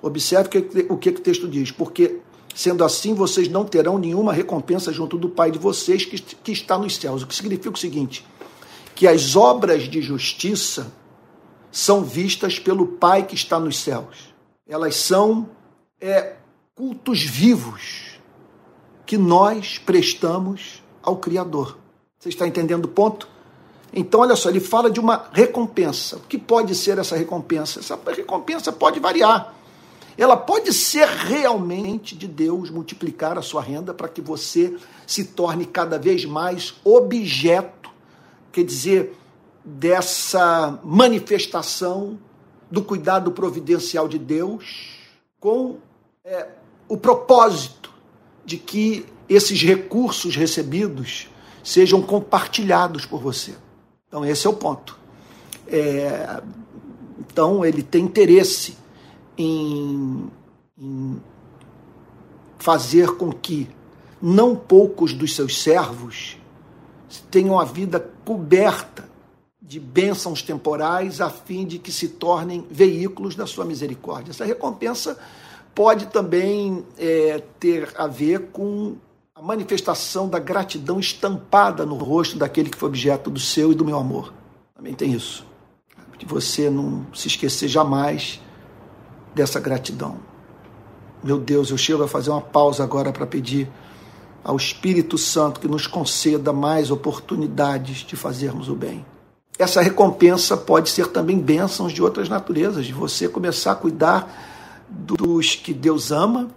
Observe 0.00 0.48
o 0.88 0.96
que, 0.96 1.10
o 1.10 1.20
texto 1.20 1.48
diz, 1.48 1.70
porque 1.70 2.20
sendo 2.54 2.84
assim 2.84 3.14
vocês 3.14 3.48
não 3.48 3.64
terão 3.64 3.98
nenhuma 3.98 4.32
recompensa 4.32 4.92
junto 4.92 5.18
do 5.18 5.28
Pai 5.28 5.50
de 5.50 5.58
vocês 5.58 6.04
que, 6.04 6.20
que 6.20 6.52
está 6.52 6.78
nos 6.78 6.96
céus. 6.96 7.22
O 7.22 7.26
que 7.26 7.34
significa 7.34 7.70
o 7.70 7.76
seguinte: 7.76 8.24
que 8.94 9.06
as 9.06 9.34
obras 9.36 9.84
de 9.88 10.00
justiça 10.00 10.92
são 11.70 12.02
vistas 12.02 12.58
pelo 12.58 12.86
Pai 12.86 13.24
que 13.24 13.34
está 13.34 13.58
nos 13.58 13.78
céus. 13.78 14.34
Elas 14.66 14.96
são 14.96 15.48
é, 16.00 16.36
cultos 16.74 17.22
vivos 17.22 18.18
que 19.04 19.16
nós 19.16 19.78
prestamos 19.78 20.82
ao 21.02 21.16
Criador. 21.16 21.78
Você 22.18 22.28
está 22.28 22.46
entendendo 22.46 22.84
o 22.84 22.88
ponto? 22.88 23.28
Então, 23.92 24.20
olha 24.20 24.36
só, 24.36 24.50
ele 24.50 24.60
fala 24.60 24.90
de 24.90 25.00
uma 25.00 25.28
recompensa. 25.32 26.16
O 26.16 26.20
que 26.20 26.36
pode 26.36 26.74
ser 26.74 26.98
essa 26.98 27.16
recompensa? 27.16 27.80
Essa 27.80 27.98
recompensa 28.06 28.70
pode 28.70 29.00
variar. 29.00 29.54
Ela 30.18 30.36
pode 30.36 30.72
ser 30.72 31.06
realmente 31.06 32.16
de 32.16 32.26
Deus 32.26 32.70
multiplicar 32.70 33.38
a 33.38 33.42
sua 33.42 33.62
renda 33.62 33.94
para 33.94 34.08
que 34.08 34.20
você 34.20 34.76
se 35.06 35.26
torne 35.26 35.64
cada 35.64 35.96
vez 35.96 36.24
mais 36.24 36.74
objeto, 36.82 37.88
quer 38.50 38.64
dizer, 38.64 39.16
dessa 39.64 40.80
manifestação 40.82 42.18
do 42.68 42.82
cuidado 42.82 43.30
providencial 43.30 44.08
de 44.08 44.18
Deus 44.18 44.98
com 45.38 45.76
é, 46.24 46.48
o 46.88 46.96
propósito 46.96 47.92
de 48.44 48.56
que 48.56 49.06
esses 49.28 49.62
recursos 49.62 50.34
recebidos 50.34 51.30
sejam 51.62 52.02
compartilhados 52.02 53.06
por 53.06 53.20
você. 53.20 53.54
Então, 54.08 54.24
esse 54.24 54.48
é 54.48 54.50
o 54.50 54.54
ponto. 54.54 54.98
É, 55.68 56.42
então, 57.20 57.64
ele 57.64 57.84
tem 57.84 58.04
interesse 58.04 58.76
em, 59.38 60.30
em 60.76 61.20
fazer 62.58 63.16
com 63.16 63.32
que 63.32 63.68
não 64.20 64.56
poucos 64.56 65.14
dos 65.14 65.34
seus 65.34 65.62
servos 65.62 66.36
tenham 67.30 67.58
a 67.58 67.64
vida 67.64 68.00
coberta 68.24 69.08
de 69.62 69.78
bênçãos 69.78 70.42
temporais 70.42 71.20
a 71.20 71.30
fim 71.30 71.66
de 71.66 71.78
que 71.78 71.92
se 71.92 72.08
tornem 72.08 72.66
veículos 72.70 73.34
da 73.34 73.46
sua 73.46 73.64
misericórdia. 73.64 74.30
Essa 74.30 74.44
recompensa 74.44 75.18
pode 75.74 76.06
também 76.06 76.84
é, 76.98 77.42
ter 77.60 77.92
a 77.96 78.06
ver 78.06 78.48
com 78.50 78.96
a 79.34 79.42
manifestação 79.42 80.28
da 80.28 80.38
gratidão 80.38 80.98
estampada 80.98 81.86
no 81.86 81.94
rosto 81.96 82.36
daquele 82.36 82.70
que 82.70 82.76
foi 82.76 82.88
objeto 82.88 83.30
do 83.30 83.38
seu 83.38 83.70
e 83.70 83.74
do 83.74 83.84
meu 83.84 83.98
amor. 83.98 84.32
Também 84.74 84.94
tem 84.94 85.12
isso. 85.12 85.46
De 86.18 86.26
você 86.26 86.68
não 86.68 87.06
se 87.14 87.28
esquecer 87.28 87.68
jamais 87.68 88.40
dessa 89.34 89.60
gratidão. 89.60 90.16
Meu 91.22 91.38
Deus, 91.38 91.70
eu 91.70 91.78
chego 91.78 92.02
a 92.02 92.08
fazer 92.08 92.30
uma 92.30 92.40
pausa 92.40 92.84
agora 92.84 93.12
para 93.12 93.26
pedir 93.26 93.68
ao 94.44 94.56
Espírito 94.56 95.18
Santo 95.18 95.60
que 95.60 95.68
nos 95.68 95.86
conceda 95.86 96.52
mais 96.52 96.90
oportunidades 96.90 97.98
de 97.98 98.16
fazermos 98.16 98.68
o 98.68 98.74
bem. 98.74 99.04
Essa 99.58 99.82
recompensa 99.82 100.56
pode 100.56 100.88
ser 100.88 101.08
também 101.08 101.38
bênçãos 101.38 101.92
de 101.92 102.00
outras 102.00 102.28
naturezas, 102.28 102.86
de 102.86 102.92
você 102.92 103.28
começar 103.28 103.72
a 103.72 103.74
cuidar 103.74 104.86
dos 104.88 105.56
que 105.56 105.74
Deus 105.74 106.12
ama, 106.12 106.48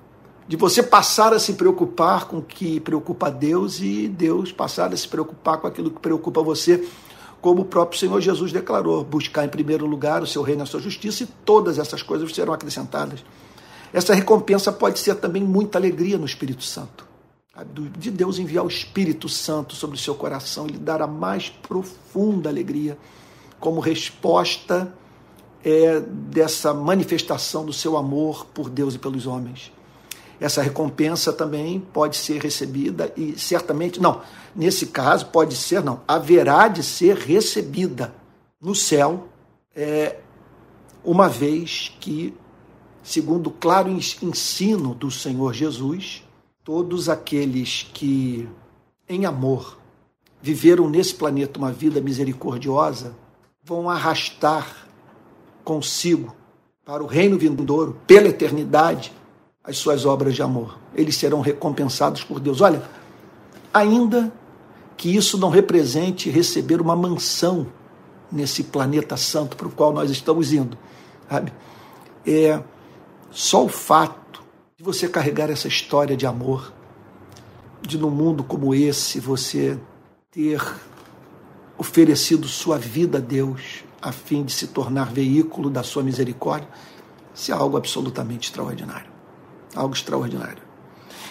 de 0.47 0.55
você 0.55 0.83
passar 0.83 1.33
a 1.33 1.39
se 1.39 1.53
preocupar 1.53 2.27
com 2.27 2.37
o 2.37 2.41
que 2.41 2.79
preocupa 2.79 3.27
a 3.27 3.29
Deus 3.31 3.79
e 3.81 4.07
Deus 4.07 4.51
passar 4.51 4.93
a 4.93 4.97
se 4.97 5.07
preocupar 5.07 5.57
com 5.57 5.65
aquilo 5.67 5.89
que 5.89 5.99
preocupa 5.99 6.43
você, 6.43 6.87
como 7.41 7.63
o 7.63 7.65
próprio 7.65 7.99
Senhor 7.99 8.21
Jesus 8.21 8.51
declarou: 8.51 9.03
buscar 9.03 9.43
em 9.43 9.49
primeiro 9.49 9.85
lugar 9.85 10.21
o 10.21 10.27
seu 10.27 10.41
reino 10.41 10.61
e 10.61 10.63
a 10.63 10.67
sua 10.67 10.79
justiça, 10.79 11.23
e 11.23 11.27
todas 11.43 11.79
essas 11.79 12.03
coisas 12.03 12.33
serão 12.33 12.53
acrescentadas. 12.53 13.23
Essa 13.91 14.13
recompensa 14.13 14.71
pode 14.71 14.99
ser 14.99 15.15
também 15.15 15.43
muita 15.43 15.77
alegria 15.77 16.17
no 16.17 16.25
Espírito 16.25 16.63
Santo. 16.63 17.05
De 17.97 18.09
Deus 18.09 18.39
enviar 18.39 18.63
o 18.63 18.69
Espírito 18.69 19.27
Santo 19.27 19.75
sobre 19.75 19.97
o 19.97 19.99
seu 19.99 20.15
coração 20.15 20.65
e 20.67 20.71
lhe 20.71 20.77
dar 20.77 21.01
a 21.01 21.07
mais 21.07 21.49
profunda 21.49 22.49
alegria, 22.49 22.97
como 23.59 23.81
resposta 23.81 24.93
é, 25.63 25.99
dessa 25.99 26.73
manifestação 26.73 27.65
do 27.65 27.73
seu 27.73 27.97
amor 27.97 28.45
por 28.53 28.69
Deus 28.69 28.95
e 28.95 28.99
pelos 28.99 29.27
homens. 29.27 29.71
Essa 30.41 30.63
recompensa 30.63 31.31
também 31.31 31.79
pode 31.79 32.17
ser 32.17 32.41
recebida 32.41 33.13
e 33.15 33.37
certamente, 33.37 34.01
não, 34.01 34.23
nesse 34.55 34.87
caso 34.87 35.27
pode 35.27 35.55
ser, 35.55 35.83
não, 35.83 36.01
haverá 36.07 36.67
de 36.67 36.81
ser 36.81 37.15
recebida 37.15 38.11
no 38.59 38.73
céu, 38.73 39.27
é, 39.75 40.17
uma 41.03 41.29
vez 41.29 41.95
que, 41.99 42.33
segundo 43.03 43.47
o 43.47 43.51
claro 43.51 43.87
ensino 43.87 44.95
do 44.95 45.11
Senhor 45.11 45.53
Jesus, 45.53 46.23
todos 46.63 47.07
aqueles 47.07 47.87
que, 47.93 48.49
em 49.07 49.27
amor, 49.27 49.77
viveram 50.41 50.89
nesse 50.89 51.13
planeta 51.13 51.59
uma 51.59 51.71
vida 51.71 52.01
misericordiosa, 52.01 53.15
vão 53.63 53.87
arrastar 53.87 54.87
consigo 55.63 56.35
para 56.83 57.03
o 57.03 57.05
reino 57.05 57.37
vindouro, 57.37 58.01
pela 58.07 58.27
eternidade, 58.27 59.13
as 59.63 59.77
suas 59.77 60.05
obras 60.05 60.35
de 60.35 60.41
amor. 60.41 60.79
Eles 60.93 61.15
serão 61.15 61.41
recompensados 61.41 62.23
por 62.23 62.39
Deus. 62.39 62.61
Olha, 62.61 62.83
ainda 63.73 64.31
que 64.97 65.15
isso 65.15 65.37
não 65.37 65.49
represente 65.49 66.29
receber 66.29 66.81
uma 66.81 66.95
mansão 66.95 67.67
nesse 68.31 68.63
planeta 68.63 69.17
santo 69.17 69.57
para 69.57 69.67
o 69.67 69.71
qual 69.71 69.91
nós 69.91 70.09
estamos 70.09 70.53
indo, 70.53 70.77
sabe? 71.29 71.53
É 72.25 72.61
só 73.29 73.65
o 73.65 73.69
fato 73.69 74.43
de 74.77 74.83
você 74.83 75.07
carregar 75.07 75.49
essa 75.49 75.67
história 75.67 76.15
de 76.15 76.25
amor, 76.25 76.71
de 77.81 77.97
num 77.97 78.09
mundo 78.09 78.43
como 78.43 78.73
esse 78.73 79.19
você 79.19 79.77
ter 80.29 80.61
oferecido 81.77 82.47
sua 82.47 82.77
vida 82.77 83.17
a 83.17 83.21
Deus, 83.21 83.83
a 84.01 84.11
fim 84.11 84.43
de 84.43 84.53
se 84.53 84.67
tornar 84.67 85.11
veículo 85.11 85.69
da 85.69 85.83
sua 85.83 86.03
misericórdia, 86.03 86.69
isso 87.33 87.51
é 87.51 87.55
algo 87.55 87.75
absolutamente 87.75 88.49
extraordinário. 88.49 89.10
Algo 89.75 89.93
extraordinário. 89.93 90.63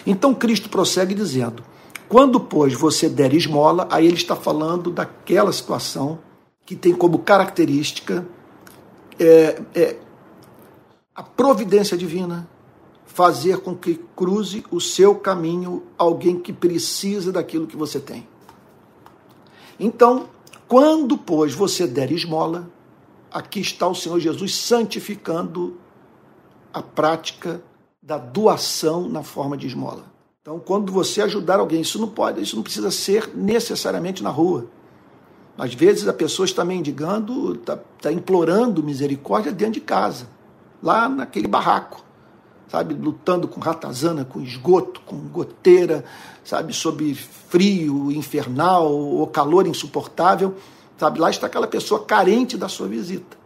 Então 0.05 0.33
Cristo 0.33 0.69
prossegue 0.69 1.13
dizendo: 1.13 1.63
quando, 2.09 2.39
pois, 2.39 2.73
você 2.73 3.07
der 3.07 3.33
esmola, 3.33 3.87
aí 3.89 4.05
ele 4.05 4.15
está 4.15 4.35
falando 4.35 4.91
daquela 4.91 5.51
situação 5.53 6.19
que 6.65 6.75
tem 6.75 6.93
como 6.93 7.19
característica 7.19 8.27
é, 9.19 9.61
é, 9.73 9.97
a 11.15 11.23
providência 11.23 11.97
divina 11.97 12.49
fazer 13.05 13.59
com 13.59 13.75
que 13.75 13.99
cruze 14.15 14.65
o 14.71 14.79
seu 14.79 15.15
caminho 15.15 15.83
alguém 15.97 16.39
que 16.39 16.53
precisa 16.53 17.31
daquilo 17.31 17.67
que 17.67 17.75
você 17.75 17.99
tem. 17.99 18.27
Então, 19.79 20.29
quando, 20.67 21.17
pois, 21.17 21.53
você 21.53 21.85
der 21.85 22.11
esmola, 22.11 22.69
aqui 23.31 23.59
está 23.59 23.87
o 23.87 23.95
Senhor 23.95 24.19
Jesus 24.19 24.55
santificando 24.55 25.77
a 26.73 26.81
prática 26.81 27.61
da 28.01 28.17
doação 28.17 29.07
na 29.07 29.23
forma 29.23 29.55
de 29.55 29.67
esmola. 29.67 30.05
Então, 30.41 30.59
quando 30.59 30.91
você 30.91 31.21
ajudar 31.21 31.59
alguém, 31.59 31.81
isso 31.81 31.99
não 31.99 32.07
pode, 32.07 32.41
isso 32.41 32.55
não 32.55 32.63
precisa 32.63 32.89
ser 32.89 33.35
necessariamente 33.35 34.23
na 34.23 34.29
rua. 34.29 34.67
Às 35.57 35.73
vezes 35.73 36.07
a 36.07 36.13
pessoa 36.13 36.45
está 36.45 36.65
mendigando, 36.65 37.53
está, 37.53 37.77
está 37.97 38.11
implorando 38.11 38.81
misericórdia 38.81 39.51
dentro 39.51 39.73
de 39.73 39.81
casa, 39.81 40.27
lá 40.81 41.07
naquele 41.07 41.47
barraco 41.47 42.03
sabe, 42.71 42.93
lutando 42.93 43.49
com 43.49 43.59
ratazana, 43.59 44.23
com 44.23 44.39
esgoto, 44.39 45.01
com 45.01 45.17
goteira, 45.17 46.05
sabe, 46.41 46.71
sob 46.71 47.13
frio 47.13 48.09
infernal 48.13 48.89
ou 48.89 49.27
calor 49.27 49.67
insuportável, 49.67 50.55
sabe, 50.97 51.19
lá 51.19 51.29
está 51.29 51.47
aquela 51.47 51.67
pessoa 51.67 52.05
carente 52.05 52.55
da 52.55 52.69
sua 52.69 52.87
visita. 52.87 53.37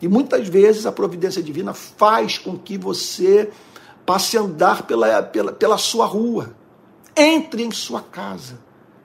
E 0.00 0.06
muitas 0.06 0.46
vezes 0.46 0.86
a 0.86 0.92
providência 0.92 1.42
divina 1.42 1.74
faz 1.74 2.38
com 2.38 2.56
que 2.56 2.78
você 2.78 3.50
passe 4.04 4.36
a 4.36 4.40
andar 4.40 4.86
pela, 4.86 5.22
pela, 5.22 5.52
pela 5.52 5.78
sua 5.78 6.06
rua, 6.06 6.54
entre 7.16 7.62
em 7.62 7.70
sua 7.70 8.00
casa 8.00 8.58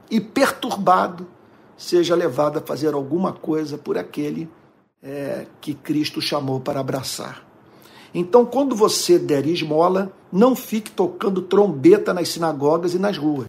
e, 0.10 0.20
perturbado, 0.20 1.28
seja 1.76 2.16
levado 2.16 2.60
a 2.60 2.62
fazer 2.62 2.94
alguma 2.94 3.34
coisa 3.34 3.78
por 3.78 3.98
aquele 3.98 4.50
é, 5.02 5.46
que 5.62 5.74
Cristo 5.74 6.22
chamou 6.22 6.60
para 6.60 6.80
abraçar. 6.80 7.46
Então, 8.14 8.46
quando 8.46 8.76
você 8.76 9.20
der 9.20 9.46
esmola, 9.46 10.12
não 10.32 10.56
fique 10.56 10.90
tocando 10.90 11.42
trombeta 11.42 12.14
nas 12.14 12.30
sinagogas 12.30 12.94
e 12.94 13.00
nas 13.00 13.18
ruas. 13.18 13.48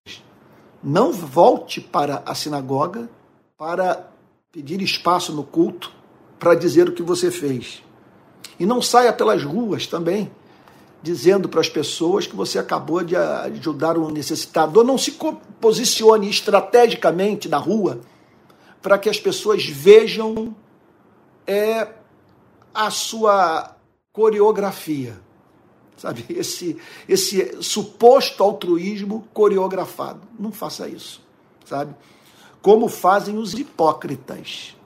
Não 0.83 1.12
volte 1.12 1.81
para 1.81 2.23
a 2.26 2.35
sinagoga 2.35 3.09
para 3.57 4.11
pedir 4.52 4.81
espaço 4.83 5.33
no 5.33 5.43
culto 5.43 5.93
para 6.38 6.55
dizer 6.55 6.88
o 6.88 6.93
que 6.93 7.02
você 7.02 7.31
fez. 7.31 7.83
E 8.59 8.67
não 8.67 8.83
saia 8.83 9.12
pelas 9.12 9.43
ruas 9.43 9.87
também 9.87 10.31
dizendo 11.02 11.49
para 11.49 11.61
as 11.61 11.69
pessoas 11.69 12.26
que 12.26 12.35
você 12.35 12.59
acabou 12.59 13.02
de 13.02 13.17
ajudar 13.17 13.97
um 13.97 14.11
necessitado. 14.11 14.78
Ou 14.78 14.85
não 14.85 14.99
se 14.99 15.17
posicione 15.61 16.28
estrategicamente 16.28 17.49
na 17.49 17.59
rua 17.59 18.00
para 18.83 18.99
que 18.99 19.09
as 19.09 19.19
pessoas 19.19 19.64
vejam 19.64 20.55
é, 21.47 21.88
a 22.75 22.90
sua 22.90 23.76
coreografia. 24.12 25.21
Sabe, 25.97 26.25
esse, 26.31 26.76
esse 27.09 27.62
suposto 27.62 28.43
altruísmo 28.43 29.26
coreografado. 29.33 30.21
Não 30.38 30.52
faça 30.52 30.88
isso, 30.88 31.21
sabe? 31.64 31.95
Como 32.61 32.88
fazem 32.88 33.37
os 33.38 33.55
hipócritas. 33.55 34.76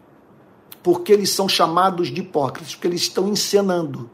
Porque 0.82 1.12
eles 1.12 1.30
são 1.30 1.48
chamados 1.48 2.08
de 2.08 2.22
hipócritas, 2.22 2.74
porque 2.74 2.88
eles 2.88 3.02
estão 3.02 3.28
encenando. 3.28 4.10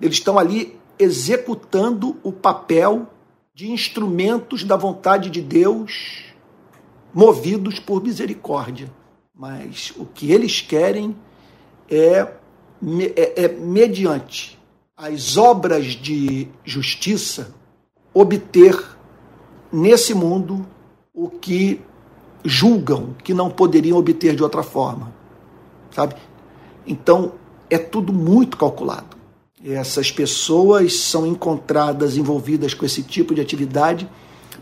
Eles 0.00 0.16
estão 0.16 0.38
ali 0.38 0.80
executando 0.98 2.16
o 2.22 2.32
papel 2.32 3.06
de 3.54 3.70
instrumentos 3.70 4.64
da 4.64 4.76
vontade 4.76 5.30
de 5.30 5.40
Deus, 5.40 6.24
movidos 7.12 7.78
por 7.78 8.02
misericórdia. 8.02 8.90
Mas 9.34 9.92
o 9.96 10.04
que 10.04 10.32
eles 10.32 10.60
querem 10.60 11.16
é, 11.88 12.26
é, 13.16 13.44
é 13.44 13.48
mediante 13.48 14.58
as 14.96 15.36
obras 15.36 15.86
de 15.86 16.48
justiça, 16.64 17.54
obter 18.12 18.76
nesse 19.72 20.14
mundo 20.14 20.66
o 21.12 21.28
que 21.28 21.80
julgam 22.44 23.14
que 23.24 23.34
não 23.34 23.50
poderiam 23.50 23.98
obter 23.98 24.36
de 24.36 24.42
outra 24.42 24.62
forma. 24.62 25.12
Sabe? 25.90 26.16
Então, 26.86 27.32
é 27.70 27.78
tudo 27.78 28.12
muito 28.12 28.56
calculado. 28.56 29.13
Essas 29.64 30.10
pessoas 30.12 31.00
são 31.00 31.26
encontradas 31.26 32.16
envolvidas 32.16 32.74
com 32.74 32.84
esse 32.84 33.02
tipo 33.02 33.34
de 33.34 33.40
atividade 33.40 34.08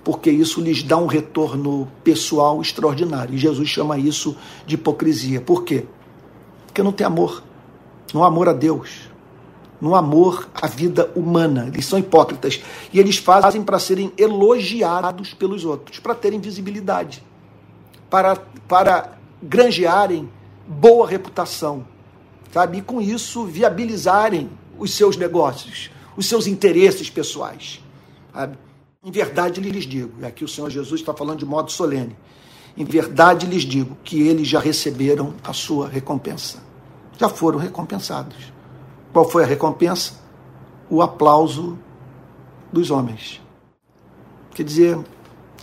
porque 0.04 0.30
isso 0.30 0.60
lhes 0.60 0.82
dá 0.82 0.96
um 0.96 1.06
retorno 1.06 1.88
pessoal 2.02 2.60
extraordinário. 2.60 3.34
E 3.34 3.38
Jesus 3.38 3.68
chama 3.68 3.98
isso 3.98 4.36
de 4.66 4.74
hipocrisia. 4.74 5.40
Por 5.40 5.64
quê? 5.64 5.84
Porque 6.66 6.82
não 6.82 6.92
tem 6.92 7.06
amor. 7.06 7.42
Não 8.12 8.24
há 8.24 8.26
amor 8.26 8.48
a 8.48 8.52
Deus. 8.52 9.08
Não 9.80 9.94
há 9.94 9.98
amor 9.98 10.48
à 10.54 10.66
vida 10.66 11.10
humana. 11.14 11.68
Eles 11.72 11.86
são 11.86 11.98
hipócritas. 11.98 12.60
E 12.92 12.98
eles 12.98 13.16
fazem 13.16 13.62
para 13.62 13.78
serem 13.78 14.12
elogiados 14.18 15.34
pelos 15.34 15.64
outros, 15.64 15.98
para 15.98 16.14
terem 16.14 16.40
visibilidade, 16.40 17.22
para, 18.10 18.36
para 18.68 19.18
granjearem 19.40 20.28
boa 20.66 21.06
reputação. 21.06 21.86
Sabe? 22.52 22.78
E 22.78 22.82
com 22.82 23.00
isso 23.00 23.44
viabilizarem 23.44 24.50
os 24.82 24.94
seus 24.94 25.16
negócios, 25.16 25.92
os 26.16 26.26
seus 26.26 26.48
interesses 26.48 27.08
pessoais. 27.08 27.80
Em 29.04 29.12
verdade 29.12 29.60
lhes 29.60 29.84
digo, 29.84 30.20
e 30.20 30.26
aqui 30.26 30.44
o 30.44 30.48
Senhor 30.48 30.68
Jesus 30.70 31.00
está 31.00 31.14
falando 31.14 31.38
de 31.38 31.46
modo 31.46 31.70
solene, 31.70 32.16
em 32.76 32.84
verdade 32.84 33.46
lhes 33.46 33.62
digo 33.62 33.96
que 34.02 34.20
eles 34.26 34.48
já 34.48 34.58
receberam 34.58 35.34
a 35.44 35.52
sua 35.52 35.88
recompensa. 35.88 36.64
Já 37.16 37.28
foram 37.28 37.60
recompensados. 37.60 38.52
Qual 39.12 39.28
foi 39.28 39.44
a 39.44 39.46
recompensa? 39.46 40.14
O 40.90 41.00
aplauso 41.00 41.78
dos 42.72 42.90
homens. 42.90 43.40
Quer 44.52 44.64
dizer, 44.64 44.98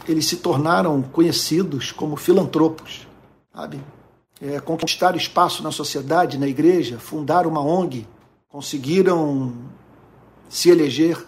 eles 0.08 0.28
se 0.28 0.38
tornaram 0.38 1.02
conhecidos 1.02 1.92
como 1.92 2.16
filantropos, 2.16 3.06
sabe? 3.54 3.82
É, 4.42 4.62
conquistaram 4.62 5.18
espaço 5.18 5.62
na 5.62 5.72
sociedade, 5.74 6.38
na 6.38 6.48
igreja, 6.48 6.98
fundaram 6.98 7.50
uma 7.50 7.62
ONG, 7.62 8.08
conseguiram 8.50 9.54
se 10.50 10.70
eleger, 10.70 11.24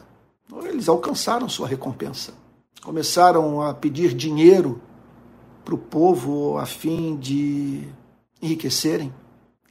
eles 0.63 0.89
alcançaram 0.89 1.47
sua 1.47 1.67
recompensa. 1.67 2.33
Começaram 2.83 3.61
a 3.61 3.73
pedir 3.73 4.13
dinheiro 4.13 4.81
para 5.63 5.75
o 5.75 5.77
povo 5.77 6.57
a 6.57 6.65
fim 6.65 7.15
de 7.15 7.87
enriquecerem, 8.41 9.13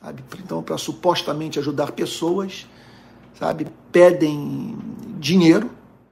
sabe? 0.00 0.24
Então, 0.38 0.62
para 0.62 0.78
supostamente 0.78 1.58
ajudar 1.58 1.90
pessoas, 1.90 2.68
sabe? 3.34 3.66
Pedem 3.90 4.78
dinheiro 5.18 5.68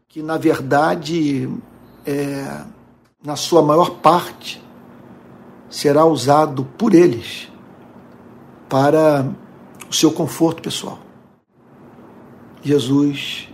que, 0.08 0.20
na 0.20 0.36
verdade, 0.36 1.48
é, 2.04 2.64
na 3.22 3.36
sua 3.36 3.62
maior 3.62 3.90
parte, 4.00 4.60
será 5.70 6.04
usado 6.04 6.64
por 6.76 6.94
eles 6.94 7.48
para 8.68 9.32
o 9.88 9.94
seu 9.94 10.10
conforto 10.10 10.60
pessoal. 10.60 10.98
Jesus 12.62 13.48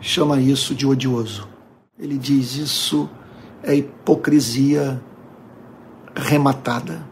chama 0.00 0.40
isso 0.40 0.74
de 0.74 0.86
odioso. 0.86 1.48
Ele 1.98 2.18
diz: 2.18 2.56
isso 2.56 3.08
é 3.62 3.74
hipocrisia 3.74 5.00
rematada. 6.14 7.06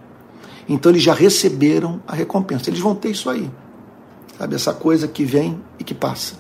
Então 0.69 0.93
eles 0.93 1.03
já 1.03 1.15
receberam 1.15 2.03
a 2.07 2.15
recompensa. 2.15 2.71
Eles 2.71 2.81
vão 2.81 2.95
ter 2.95 3.11
isso 3.11 3.31
aí. 3.31 3.51
Sabe, 4.39 4.55
essa 4.55 4.73
coisa 4.73 5.07
que 5.07 5.25
vem 5.25 5.61
e 5.79 5.85
que 5.85 5.95
passa. 5.95 6.35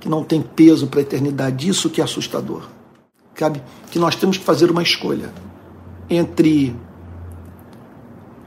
Que 0.00 0.08
não 0.08 0.24
tem 0.24 0.42
peso 0.42 0.86
para 0.86 1.00
a 1.00 1.02
eternidade. 1.02 1.68
Isso 1.68 1.90
que 1.90 2.00
é 2.00 2.04
assustador. 2.04 2.68
Sabe? 3.34 3.62
Que 3.90 3.98
nós 3.98 4.16
temos 4.16 4.38
que 4.38 4.44
fazer 4.44 4.70
uma 4.70 4.82
escolha 4.82 5.32
entre 6.08 6.76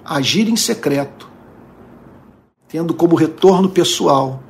agir 0.06 0.47
em 0.47 0.56
secreto, 0.56 1.30
tendo 2.67 2.93
como 2.93 3.15
retorno 3.15 3.69
pessoal 3.69 4.41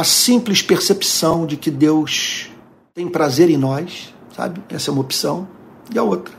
a 0.00 0.04
simples 0.04 0.60
percepção 0.60 1.46
de 1.46 1.56
que 1.56 1.70
Deus 1.70 2.50
tem 2.94 3.08
prazer 3.08 3.48
em 3.48 3.56
nós, 3.56 4.14
sabe? 4.34 4.62
Essa 4.68 4.90
é 4.90 4.92
uma 4.92 5.00
opção. 5.00 5.48
E 5.94 5.98
a 5.98 6.02
outra 6.02 6.34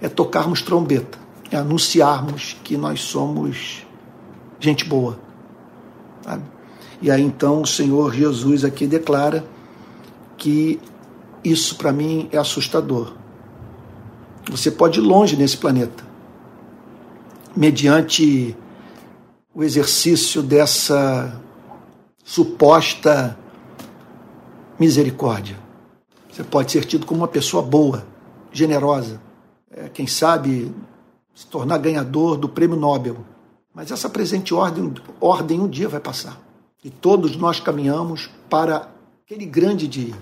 é 0.00 0.08
tocarmos 0.08 0.60
trombeta, 0.60 1.18
é 1.50 1.56
anunciarmos 1.56 2.56
que 2.62 2.76
nós 2.76 3.00
somos 3.00 3.86
gente 4.60 4.84
boa, 4.84 5.18
sabe? 6.22 6.42
E 7.00 7.10
aí 7.10 7.22
então 7.22 7.62
o 7.62 7.66
Senhor 7.66 8.12
Jesus 8.12 8.64
aqui 8.64 8.86
declara 8.86 9.44
que 10.36 10.78
isso 11.42 11.76
para 11.76 11.92
mim 11.92 12.28
é 12.30 12.36
assustador. 12.36 13.14
Você 14.50 14.70
pode 14.70 14.98
ir 14.98 15.02
longe 15.02 15.34
nesse 15.34 15.56
planeta, 15.56 16.04
mediante 17.56 18.54
o 19.54 19.64
exercício 19.64 20.42
dessa 20.42 21.40
suposta 22.28 23.38
misericórdia. 24.78 25.58
Você 26.30 26.44
pode 26.44 26.70
ser 26.70 26.84
tido 26.84 27.06
como 27.06 27.22
uma 27.22 27.26
pessoa 27.28 27.62
boa, 27.62 28.06
generosa, 28.52 29.18
é, 29.70 29.88
quem 29.88 30.06
sabe 30.06 30.70
se 31.34 31.46
tornar 31.46 31.78
ganhador 31.78 32.36
do 32.36 32.46
prêmio 32.46 32.76
Nobel. 32.76 33.16
Mas 33.74 33.90
essa 33.90 34.10
presente 34.10 34.52
ordem, 34.52 34.92
ordem 35.18 35.58
um 35.58 35.66
dia 35.66 35.88
vai 35.88 36.00
passar. 36.00 36.38
E 36.84 36.90
todos 36.90 37.34
nós 37.34 37.60
caminhamos 37.60 38.28
para 38.50 38.90
aquele 39.24 39.46
grande 39.46 39.88
dia 39.88 40.14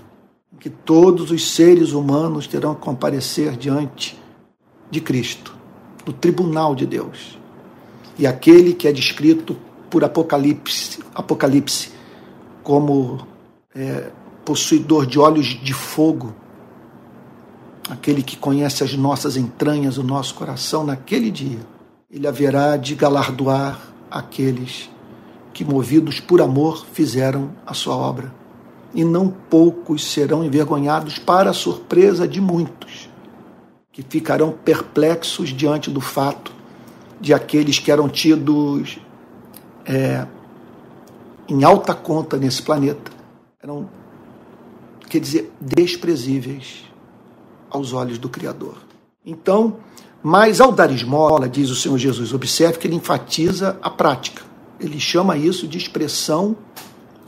em 0.53 0.59
que 0.59 0.71
todos 0.71 1.33
os 1.33 1.51
seres 1.51 1.91
humanos 1.91 2.47
terão 2.47 2.73
que 2.73 2.83
comparecer 2.83 3.57
diante 3.57 4.17
de 4.89 5.01
Cristo, 5.01 5.53
no 6.07 6.13
tribunal 6.13 6.73
de 6.73 6.87
Deus. 6.87 7.37
E 8.17 8.29
aquele 8.29 8.75
que 8.75 8.87
é 8.87 8.93
descrito 8.93 9.57
por 9.91 10.05
Apocalipse, 10.05 11.01
Apocalipse 11.13 11.96
como 12.67 13.25
é, 13.73 14.11
possuidor 14.45 15.07
de 15.07 15.21
olhos 15.21 15.47
de 15.47 15.73
fogo, 15.73 16.35
aquele 17.89 18.25
que 18.25 18.37
conhece 18.37 18.83
as 18.83 18.93
nossas 18.95 19.37
entranhas, 19.37 19.99
o 19.99 20.03
nosso 20.03 20.35
coração, 20.35 20.83
naquele 20.83 21.31
dia, 21.31 21.61
ele 22.11 22.27
haverá 22.27 22.77
de 22.77 22.97
galardoar 22.97 23.81
aqueles 24.11 24.91
que, 25.55 25.65
movidos 25.65 26.19
por 26.19 26.43
amor, 26.43 26.85
fizeram 26.93 27.53
a 27.65 27.73
sua 27.73 27.95
obra. 27.95 28.35
E 28.93 29.05
não 29.05 29.29
poucos 29.29 30.05
serão 30.05 30.45
envergonhados, 30.45 31.21
para 31.21 31.51
a 31.51 31.55
surpresa 31.55 32.27
de 32.27 32.41
muitos, 32.41 33.09
que 33.93 34.03
ficarão 34.03 34.51
perplexos 34.51 35.51
diante 35.51 35.89
do 35.89 36.01
fato 36.01 36.53
de 37.21 37.33
aqueles 37.33 37.79
que 37.79 37.93
eram 37.93 38.09
tidos 38.09 38.99
é, 39.85 40.27
em 41.49 41.65
alta 41.65 41.95
conta 41.95 42.37
nesse 42.37 42.63
planeta. 42.63 43.11
Eram 43.63 43.89
quer 45.09 45.21
dizer, 45.21 45.53
desprezíveis 45.61 46.85
aos 47.71 47.93
olhos 47.93 48.19
do 48.19 48.29
Criador. 48.29 48.77
Então, 49.25 49.77
mas 50.23 50.61
ao 50.61 50.73
dar 50.73 50.91
esmola, 50.91 51.49
diz 51.49 51.71
o 51.71 51.77
Senhor 51.77 51.99
Jesus, 51.99 52.33
observe 52.33 52.79
que 52.79 52.87
ele 52.87 52.97
enfatiza 52.97 53.79
a 53.81 53.89
prática. 53.89 54.43
Ele 54.79 54.99
chama 55.01 55.37
isso 55.37 55.67
de 55.67 55.79
expressão 55.79 56.57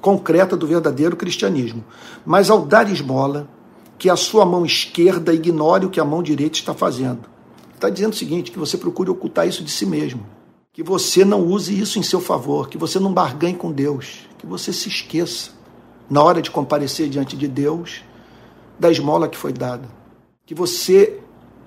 concreta 0.00 0.56
do 0.56 0.66
verdadeiro 0.66 1.16
cristianismo. 1.16 1.84
Mas 2.24 2.50
ao 2.50 2.64
dar 2.64 2.90
esmola, 2.90 3.48
que 3.98 4.08
a 4.08 4.16
sua 4.16 4.44
mão 4.44 4.64
esquerda 4.64 5.34
ignore 5.34 5.86
o 5.86 5.90
que 5.90 6.00
a 6.00 6.04
mão 6.04 6.22
direita 6.22 6.58
está 6.58 6.72
fazendo. 6.72 7.20
Está 7.74 7.88
dizendo 7.88 8.12
o 8.12 8.16
seguinte: 8.16 8.50
que 8.50 8.58
você 8.58 8.76
procure 8.76 9.10
ocultar 9.10 9.46
isso 9.48 9.64
de 9.64 9.70
si 9.70 9.86
mesmo. 9.86 10.24
Que 10.78 10.82
você 10.84 11.24
não 11.24 11.44
use 11.44 11.76
isso 11.76 11.98
em 11.98 12.04
seu 12.04 12.20
favor, 12.20 12.68
que 12.68 12.78
você 12.78 13.00
não 13.00 13.12
barganhe 13.12 13.56
com 13.56 13.72
Deus, 13.72 14.28
que 14.38 14.46
você 14.46 14.72
se 14.72 14.88
esqueça, 14.88 15.50
na 16.08 16.22
hora 16.22 16.40
de 16.40 16.52
comparecer 16.52 17.08
diante 17.08 17.36
de 17.36 17.48
Deus, 17.48 18.04
da 18.78 18.88
esmola 18.88 19.26
que 19.26 19.36
foi 19.36 19.52
dada. 19.52 19.88
Que 20.46 20.54
você, 20.54 21.18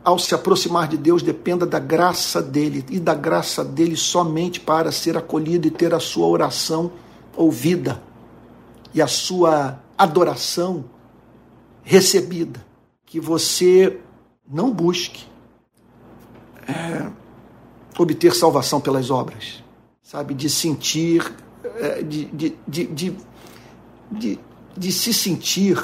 ao 0.02 0.18
se 0.18 0.34
aproximar 0.34 0.88
de 0.88 0.96
Deus, 0.96 1.22
dependa 1.22 1.66
da 1.66 1.78
graça 1.78 2.42
dele 2.42 2.86
e 2.90 3.02
da 3.02 3.14
graça 3.14 3.66
dele 3.66 3.98
somente 3.98 4.62
para 4.62 4.94
ser 4.94 5.18
acolhido 5.18 5.68
e 5.68 5.72
ter 5.72 5.94
a 5.94 6.00
sua 6.00 6.28
oração 6.28 6.94
ouvida 7.36 8.02
e 8.94 9.02
a 9.02 9.08
sua 9.08 9.78
adoração 9.98 10.86
recebida. 11.84 12.66
Que 13.06 13.20
você 13.20 14.00
não 14.50 14.72
busque 14.72 15.26
é, 16.66 17.12
obter 17.98 18.34
salvação 18.34 18.80
pelas 18.80 19.10
obras, 19.10 19.64
sabe? 20.02 20.34
De 20.34 20.50
sentir, 20.50 21.34
é, 21.78 22.02
de, 22.02 22.26
de, 22.26 22.56
de, 22.68 22.88
de, 22.88 23.18
de, 24.12 24.40
de 24.78 24.92
se 24.92 25.14
sentir 25.14 25.78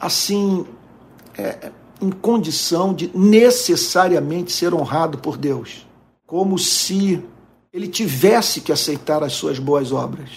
assim, 0.00 0.66
é, 1.38 1.70
em 2.00 2.10
condição 2.10 2.92
de 2.92 3.10
necessariamente 3.16 4.52
ser 4.52 4.74
honrado 4.74 5.18
por 5.18 5.36
Deus, 5.36 5.86
como 6.26 6.58
se 6.58 7.22
ele 7.72 7.86
tivesse 7.86 8.60
que 8.60 8.72
aceitar 8.72 9.22
as 9.22 9.32
suas 9.32 9.58
boas 9.58 9.92
obras, 9.92 10.28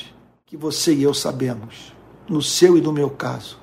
que 0.45 0.55
você 0.55 0.93
e 0.93 1.03
eu 1.03 1.13
sabemos, 1.13 1.93
no 2.29 2.41
seu 2.41 2.77
e 2.77 2.81
no 2.81 2.93
meu 2.93 3.09
caso, 3.09 3.57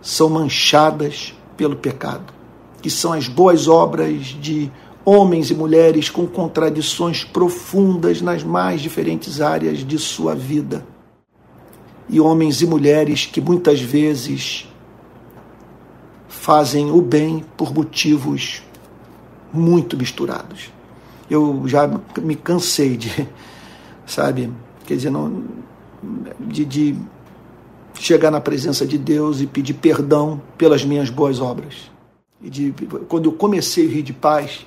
são 0.00 0.28
manchadas 0.28 1.34
pelo 1.56 1.76
pecado, 1.76 2.34
que 2.82 2.90
são 2.90 3.12
as 3.12 3.28
boas 3.28 3.68
obras 3.68 4.26
de 4.26 4.70
homens 5.04 5.50
e 5.50 5.54
mulheres 5.54 6.08
com 6.08 6.26
contradições 6.26 7.24
profundas 7.24 8.20
nas 8.20 8.42
mais 8.42 8.80
diferentes 8.80 9.40
áreas 9.40 9.78
de 9.78 9.98
sua 9.98 10.34
vida. 10.34 10.86
E 12.08 12.20
homens 12.20 12.60
e 12.60 12.66
mulheres 12.66 13.26
que 13.26 13.40
muitas 13.40 13.80
vezes 13.80 14.68
fazem 16.28 16.90
o 16.90 17.00
bem 17.00 17.44
por 17.56 17.72
motivos 17.74 18.62
muito 19.52 19.96
misturados. 19.96 20.70
Eu 21.30 21.62
já 21.66 21.88
me 22.20 22.34
cansei 22.34 22.96
de, 22.96 23.28
sabe, 24.06 24.52
quer 24.84 24.96
dizer, 24.96 25.10
não, 25.10 25.44
de, 26.40 26.64
de 26.64 26.96
chegar 27.94 28.30
na 28.30 28.40
presença 28.40 28.86
de 28.86 28.98
Deus 28.98 29.40
e 29.40 29.46
pedir 29.46 29.74
perdão 29.74 30.40
pelas 30.58 30.84
minhas 30.84 31.10
boas 31.10 31.40
obras. 31.40 31.90
E 32.42 32.50
de, 32.50 32.74
quando 33.08 33.26
eu 33.26 33.32
comecei 33.32 33.86
a 33.86 33.90
rir 33.90 34.02
de 34.02 34.12
paz, 34.12 34.66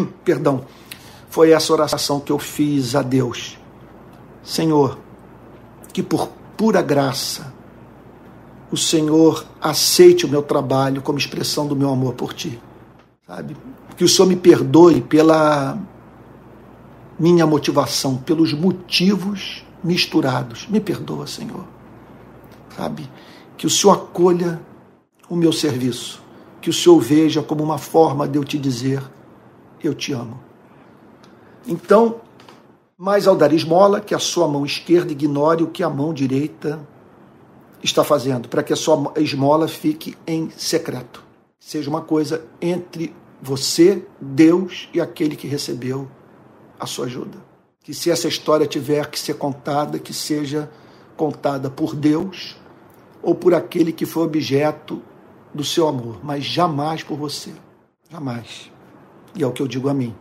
perdão, 0.24 0.64
foi 1.28 1.50
essa 1.50 1.72
oração 1.72 2.20
que 2.20 2.32
eu 2.32 2.38
fiz 2.38 2.94
a 2.94 3.02
Deus. 3.02 3.58
Senhor, 4.42 4.98
que 5.92 6.02
por 6.02 6.28
pura 6.56 6.80
graça 6.80 7.52
o 8.70 8.76
Senhor 8.76 9.46
aceite 9.60 10.26
o 10.26 10.28
meu 10.28 10.42
trabalho 10.42 11.02
como 11.02 11.18
expressão 11.18 11.66
do 11.66 11.76
meu 11.76 11.90
amor 11.90 12.14
por 12.14 12.32
ti. 12.32 12.60
Sabe? 13.26 13.56
Que 13.96 14.04
o 14.04 14.08
Senhor 14.08 14.28
me 14.28 14.36
perdoe 14.36 15.00
pela 15.00 15.78
minha 17.18 17.46
motivação, 17.46 18.16
pelos 18.16 18.52
motivos 18.52 19.64
misturados. 19.82 20.66
Me 20.68 20.80
perdoa, 20.80 21.26
Senhor. 21.26 21.64
Sabe? 22.76 23.08
Que 23.56 23.66
o 23.66 23.70
Senhor 23.70 23.94
acolha 23.94 24.60
o 25.28 25.36
meu 25.36 25.52
serviço. 25.52 26.22
Que 26.60 26.70
o 26.70 26.72
Senhor 26.72 27.00
veja 27.00 27.42
como 27.42 27.62
uma 27.62 27.78
forma 27.78 28.28
de 28.28 28.38
eu 28.38 28.44
te 28.44 28.58
dizer: 28.58 29.02
eu 29.86 29.94
te 29.94 30.12
amo. 30.12 30.40
Então, 31.66 32.20
mas 32.96 33.26
ao 33.26 33.36
dar 33.36 33.52
esmola, 33.52 34.00
que 34.00 34.14
a 34.14 34.18
sua 34.18 34.48
mão 34.48 34.64
esquerda 34.64 35.12
ignore 35.12 35.62
o 35.62 35.68
que 35.68 35.82
a 35.82 35.90
mão 35.90 36.14
direita 36.14 36.80
está 37.82 38.02
fazendo, 38.02 38.48
para 38.48 38.62
que 38.62 38.72
a 38.72 38.76
sua 38.76 39.12
esmola 39.16 39.68
fique 39.68 40.16
em 40.26 40.50
secreto. 40.50 41.22
Seja 41.58 41.90
uma 41.90 42.00
coisa 42.00 42.44
entre 42.60 43.14
você, 43.40 44.06
Deus 44.20 44.88
e 44.94 45.00
aquele 45.00 45.36
que 45.36 45.46
recebeu 45.46 46.08
a 46.78 46.86
sua 46.86 47.06
ajuda. 47.06 47.38
Que 47.82 47.92
se 47.92 48.10
essa 48.10 48.28
história 48.28 48.66
tiver 48.66 49.08
que 49.10 49.18
ser 49.18 49.34
contada, 49.34 49.98
que 49.98 50.12
seja 50.12 50.70
contada 51.16 51.70
por 51.70 51.94
Deus 51.94 52.56
ou 53.22 53.34
por 53.34 53.54
aquele 53.54 53.92
que 53.92 54.06
foi 54.06 54.24
objeto 54.24 55.02
do 55.52 55.64
seu 55.64 55.88
amor, 55.88 56.18
mas 56.22 56.44
jamais 56.44 57.02
por 57.02 57.16
você. 57.16 57.52
Jamais. 58.10 58.70
E 59.36 59.42
é 59.42 59.46
o 59.46 59.52
que 59.52 59.62
eu 59.62 59.68
digo 59.68 59.88
a 59.88 59.94
mim. 59.94 60.14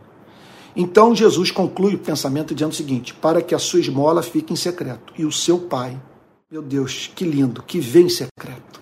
Então 0.76 1.16
Jesus 1.16 1.52
conclui 1.52 1.96
o 1.96 2.00
pensamento 2.00 2.54
dizendo 2.54 2.74
o 2.74 2.76
seguinte: 2.76 3.14
para 3.14 3.42
que 3.42 3.56
a 3.56 3.60
sua 3.60 3.80
esmola 3.80 4.22
fique 4.22 4.52
em 4.52 4.58
secreto, 4.58 5.14
e 5.18 5.26
o 5.26 5.32
seu 5.32 5.58
pai, 5.58 6.00
meu 6.52 6.62
Deus, 6.62 7.10
que 7.16 7.24
lindo, 7.24 7.64
que 7.64 7.80
vem 7.80 8.08
em 8.08 8.10
secreto, 8.10 8.82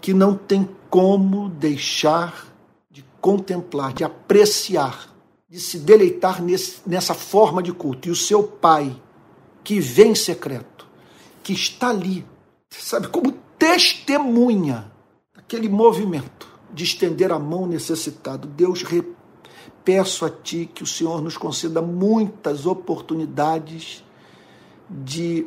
que 0.00 0.12
não 0.12 0.34
tem 0.34 0.68
como 0.90 1.48
deixar 1.48 2.52
de 2.90 3.04
contemplar, 3.20 3.92
de 3.92 4.02
apreciar, 4.02 5.14
de 5.48 5.60
se 5.60 5.78
deleitar 5.78 6.42
nesse, 6.42 6.80
nessa 6.84 7.14
forma 7.14 7.62
de 7.62 7.72
culto, 7.72 8.08
e 8.08 8.10
o 8.10 8.16
seu 8.16 8.42
pai, 8.42 9.00
que 9.62 9.78
vem 9.78 10.10
em 10.10 10.14
secreto, 10.16 10.86
que 11.44 11.52
está 11.52 11.90
ali, 11.90 12.26
sabe, 12.70 13.06
como 13.06 13.32
testemunha 13.56 14.90
aquele 15.36 15.68
movimento 15.68 16.55
de 16.76 16.84
estender 16.84 17.32
a 17.32 17.38
mão 17.38 17.66
necessitado. 17.66 18.46
Deus, 18.46 18.84
peço 19.82 20.26
a 20.26 20.30
Ti 20.30 20.70
que 20.74 20.82
o 20.82 20.86
Senhor 20.86 21.22
nos 21.22 21.38
conceda 21.38 21.80
muitas 21.80 22.66
oportunidades 22.66 24.04
de, 24.90 25.46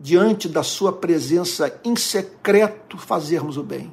diante 0.00 0.48
da 0.48 0.62
Sua 0.62 0.90
presença 0.90 1.78
em 1.84 1.94
secreto, 1.94 2.96
fazermos 2.96 3.58
o 3.58 3.62
bem. 3.62 3.92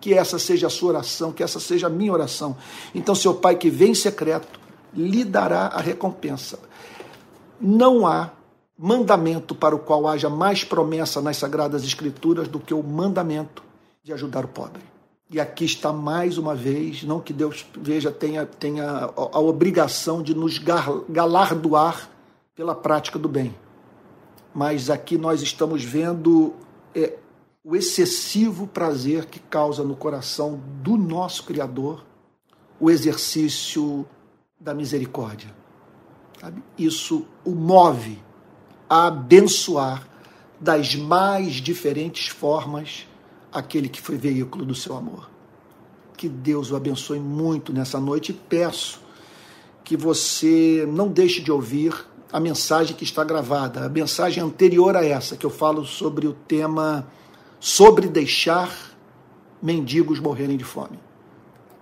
Que 0.00 0.14
essa 0.14 0.38
seja 0.38 0.68
a 0.68 0.70
sua 0.70 0.90
oração, 0.90 1.32
que 1.32 1.42
essa 1.42 1.58
seja 1.58 1.88
a 1.88 1.90
minha 1.90 2.12
oração. 2.12 2.56
Então, 2.94 3.12
seu 3.12 3.34
Pai 3.34 3.56
que 3.56 3.68
vem 3.68 3.90
em 3.90 3.94
secreto, 3.94 4.60
lhe 4.94 5.24
dará 5.24 5.66
a 5.66 5.80
recompensa. 5.80 6.60
Não 7.60 8.06
há 8.06 8.30
mandamento 8.78 9.56
para 9.56 9.74
o 9.74 9.80
qual 9.80 10.06
haja 10.06 10.30
mais 10.30 10.62
promessa 10.62 11.20
nas 11.20 11.36
Sagradas 11.36 11.82
Escrituras 11.82 12.46
do 12.46 12.60
que 12.60 12.72
o 12.72 12.82
mandamento 12.82 13.62
de 14.04 14.12
ajudar 14.12 14.44
o 14.44 14.48
pobre. 14.48 14.89
E 15.32 15.38
aqui 15.38 15.64
está 15.64 15.92
mais 15.92 16.38
uma 16.38 16.56
vez, 16.56 17.04
não 17.04 17.20
que 17.20 17.32
Deus 17.32 17.64
veja 17.80 18.10
tenha, 18.10 18.44
tenha 18.44 19.12
a, 19.16 19.38
obrigação 19.38 20.24
de 20.24 20.34
nos 20.34 20.58
galardoar 20.58 22.10
pela 22.52 22.74
prática 22.74 23.16
do 23.16 23.28
bem, 23.28 23.54
mas 24.52 24.90
aqui 24.90 25.16
nós 25.16 25.40
estamos 25.40 25.84
vendo 25.84 26.52
é, 26.92 27.16
o 27.62 27.76
excessivo 27.76 28.66
prazer 28.66 29.26
que 29.26 29.38
causa 29.38 29.84
no 29.84 29.94
coração 29.94 30.60
do 30.82 30.96
nosso 30.96 31.44
Criador 31.44 32.04
o 32.80 32.90
exercício 32.90 34.04
da 34.58 34.74
misericórdia. 34.74 35.54
Sabe? 36.40 36.60
Isso 36.76 37.24
o 37.44 37.52
move 37.52 38.20
a 38.88 39.06
abençoar 39.06 40.08
das 40.58 40.96
mais 40.96 41.54
diferentes 41.54 42.26
formas 42.26 43.06
aquele 43.52 43.88
que 43.88 44.00
foi 44.00 44.16
veículo 44.16 44.64
do 44.64 44.74
seu 44.74 44.96
amor. 44.96 45.30
Que 46.16 46.28
Deus 46.28 46.70
o 46.70 46.76
abençoe 46.76 47.18
muito 47.18 47.72
nessa 47.72 47.98
noite 47.98 48.32
e 48.32 48.34
peço 48.34 49.00
que 49.82 49.96
você 49.96 50.86
não 50.88 51.08
deixe 51.08 51.40
de 51.40 51.50
ouvir 51.50 51.94
a 52.32 52.38
mensagem 52.38 52.94
que 52.94 53.04
está 53.04 53.24
gravada, 53.24 53.84
a 53.86 53.88
mensagem 53.88 54.42
anterior 54.42 54.96
a 54.96 55.04
essa, 55.04 55.36
que 55.36 55.44
eu 55.44 55.50
falo 55.50 55.84
sobre 55.84 56.26
o 56.26 56.32
tema 56.32 57.06
sobre 57.58 58.08
deixar 58.08 58.74
mendigos 59.62 60.18
morrerem 60.18 60.56
de 60.56 60.64
fome. 60.64 60.98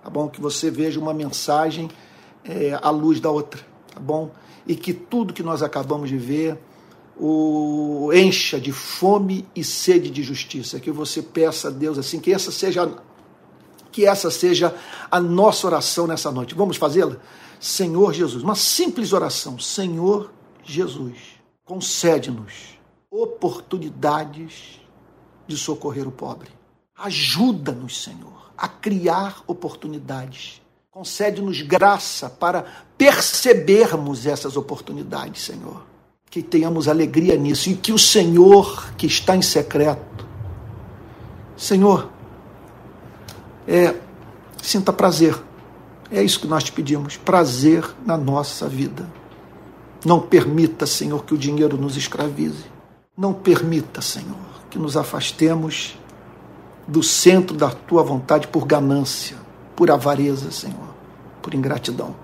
Tá 0.03 0.09
bom? 0.09 0.27
Que 0.27 0.41
você 0.41 0.69
veja 0.69 0.99
uma 0.99 1.13
mensagem 1.13 1.89
é, 2.43 2.77
à 2.81 2.89
luz 2.89 3.19
da 3.19 3.29
outra, 3.29 3.61
tá 3.93 3.99
bom? 3.99 4.31
E 4.67 4.75
que 4.75 4.93
tudo 4.93 5.33
que 5.33 5.43
nós 5.43 5.63
acabamos 5.63 6.09
de 6.09 6.17
ver 6.17 6.59
o 7.19 8.11
encha 8.13 8.59
de 8.59 8.71
fome 8.71 9.45
e 9.55 9.63
sede 9.63 10.09
de 10.09 10.23
justiça. 10.23 10.79
Que 10.79 10.91
você 10.91 11.21
peça 11.21 11.67
a 11.67 11.71
Deus 11.71 11.97
assim, 11.97 12.19
que 12.19 12.31
essa 12.31 12.51
seja 12.51 12.89
que 13.91 14.05
essa 14.05 14.29
seja 14.29 14.75
a 15.09 15.19
nossa 15.19 15.67
oração 15.67 16.05
nessa 16.07 16.31
noite. 16.31 16.55
Vamos 16.55 16.77
fazê-la? 16.77 17.17
Senhor 17.59 18.13
Jesus, 18.13 18.43
uma 18.43 18.55
simples 18.55 19.11
oração. 19.13 19.59
Senhor 19.59 20.31
Jesus, 20.63 21.17
concede-nos 21.65 22.79
oportunidades 23.11 24.79
de 25.47 25.57
socorrer 25.57 26.07
o 26.07 26.11
pobre. 26.11 26.49
Ajuda-nos, 26.95 28.03
Senhor, 28.03 28.51
a 28.57 28.67
criar 28.67 29.41
oportunidades. 29.47 30.61
Concede-nos 30.91 31.61
graça 31.61 32.29
para 32.29 32.63
percebermos 32.97 34.25
essas 34.25 34.55
oportunidades, 34.55 35.41
Senhor. 35.43 35.88
Que 36.29 36.43
tenhamos 36.43 36.87
alegria 36.87 37.35
nisso 37.35 37.69
e 37.69 37.75
que 37.75 37.91
o 37.91 37.97
Senhor, 37.97 38.93
que 38.95 39.07
está 39.07 39.35
em 39.35 39.41
secreto, 39.41 40.27
Senhor, 41.57 42.09
é, 43.67 43.95
sinta 44.61 44.93
prazer. 44.93 45.35
É 46.11 46.23
isso 46.23 46.39
que 46.39 46.47
nós 46.47 46.63
te 46.63 46.71
pedimos: 46.71 47.17
prazer 47.17 47.83
na 48.05 48.17
nossa 48.17 48.67
vida. 48.67 49.07
Não 50.05 50.19
permita, 50.19 50.85
Senhor, 50.85 51.23
que 51.25 51.33
o 51.33 51.37
dinheiro 51.37 51.77
nos 51.77 51.97
escravize. 51.97 52.65
Não 53.17 53.33
permita, 53.33 54.01
Senhor, 54.01 54.37
que 54.69 54.79
nos 54.79 54.95
afastemos 54.95 55.97
do 56.87 57.03
centro 57.03 57.55
da 57.55 57.69
tua 57.69 58.01
vontade 58.01 58.47
por 58.47 58.65
ganância, 58.65 59.35
por 59.75 59.91
avareza, 59.91 60.51
Senhor, 60.51 60.95
por 61.41 61.53
ingratidão. 61.53 62.15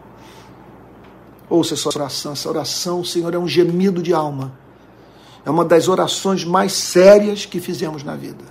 Ouça 1.50 1.74
essa 1.74 1.90
oração. 1.90 2.32
Essa 2.32 2.50
oração, 2.50 3.04
Senhor, 3.04 3.34
é 3.34 3.38
um 3.38 3.48
gemido 3.48 4.02
de 4.02 4.14
alma. 4.14 4.58
É 5.46 5.50
uma 5.50 5.64
das 5.64 5.88
orações 5.88 6.44
mais 6.44 6.74
sérias 6.74 7.46
que 7.46 7.60
fizemos 7.60 8.04
na 8.04 8.16
vida. 8.16 8.44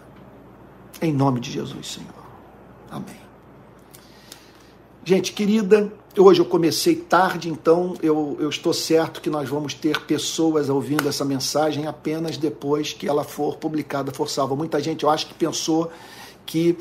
Em 1.03 1.13
nome 1.13 1.41
de 1.41 1.51
Jesus, 1.51 1.93
Senhor. 1.93 2.25
Amém. 2.91 3.25
Gente 5.05 5.33
querida, 5.33 5.93
hoje 6.17 6.41
eu 6.41 6.47
comecei 6.47 6.97
tarde, 6.97 7.51
então 7.51 7.95
eu, 8.01 8.39
eu 8.41 8.49
estou 8.49 8.73
certo 8.73 9.21
que 9.21 9.29
nós 9.29 9.49
vamos 9.49 9.75
ter 9.75 10.01
pessoas 10.03 10.71
ouvindo 10.71 11.07
essa 11.09 11.25
mensagem 11.25 11.87
apenas 11.87 12.39
depois 12.39 12.93
que 12.93 13.07
ela 13.07 13.25
for 13.25 13.57
publicada, 13.57 14.13
for 14.13 14.31
salva. 14.31 14.57
Muita 14.57 14.81
gente, 14.81 15.05
eu 15.05 15.11
acho 15.11 15.27
que 15.27 15.35
pensou 15.35 15.91
que, 16.47 16.79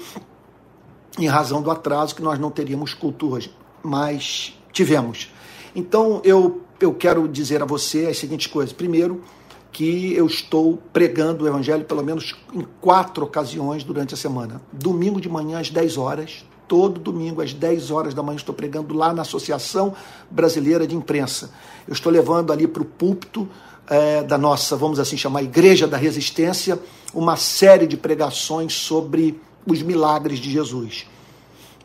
em 1.19 1.27
razão 1.27 1.61
do 1.61 1.69
atraso, 1.69 2.15
que 2.15 2.21
nós 2.21 2.39
não 2.39 2.51
teríamos 2.51 2.93
culto 2.93 3.33
hoje, 3.33 3.53
mas 3.81 4.57
tivemos. 4.71 5.29
Então 5.75 6.21
eu, 6.23 6.61
eu 6.79 6.93
quero 6.93 7.27
dizer 7.27 7.61
a 7.61 7.65
você 7.65 8.07
as 8.07 8.17
seguintes 8.17 8.47
coisas. 8.47 8.73
Primeiro, 8.73 9.23
que 9.73 10.13
eu 10.13 10.27
estou 10.27 10.77
pregando 10.93 11.43
o 11.43 11.47
Evangelho 11.47 11.83
pelo 11.83 12.03
menos 12.03 12.35
em 12.53 12.65
quatro 12.79 13.25
ocasiões 13.25 13.83
durante 13.83 14.13
a 14.13 14.17
semana. 14.17 14.61
Domingo 14.71 15.19
de 15.19 15.27
manhã 15.27 15.59
às 15.59 15.71
10 15.71 15.97
horas, 15.97 16.45
todo 16.67 16.99
domingo 16.99 17.41
às 17.41 17.53
10 17.53 17.89
horas 17.89 18.13
da 18.13 18.21
manhã 18.21 18.37
estou 18.37 18.53
pregando 18.53 18.93
lá 18.93 19.11
na 19.11 19.23
Associação 19.23 19.95
Brasileira 20.29 20.85
de 20.85 20.95
Imprensa. 20.95 21.51
Eu 21.87 21.93
estou 21.93 22.11
levando 22.11 22.53
ali 22.53 22.67
para 22.67 22.83
o 22.83 22.85
púlpito 22.85 23.49
é, 23.89 24.23
da 24.23 24.37
nossa, 24.37 24.75
vamos 24.75 24.99
assim 24.99 25.17
chamar, 25.17 25.41
Igreja 25.41 25.87
da 25.87 25.97
Resistência, 25.97 26.79
uma 27.11 27.35
série 27.35 27.87
de 27.87 27.97
pregações 27.97 28.73
sobre 28.73 29.41
os 29.65 29.81
milagres 29.81 30.37
de 30.37 30.51
Jesus. 30.51 31.07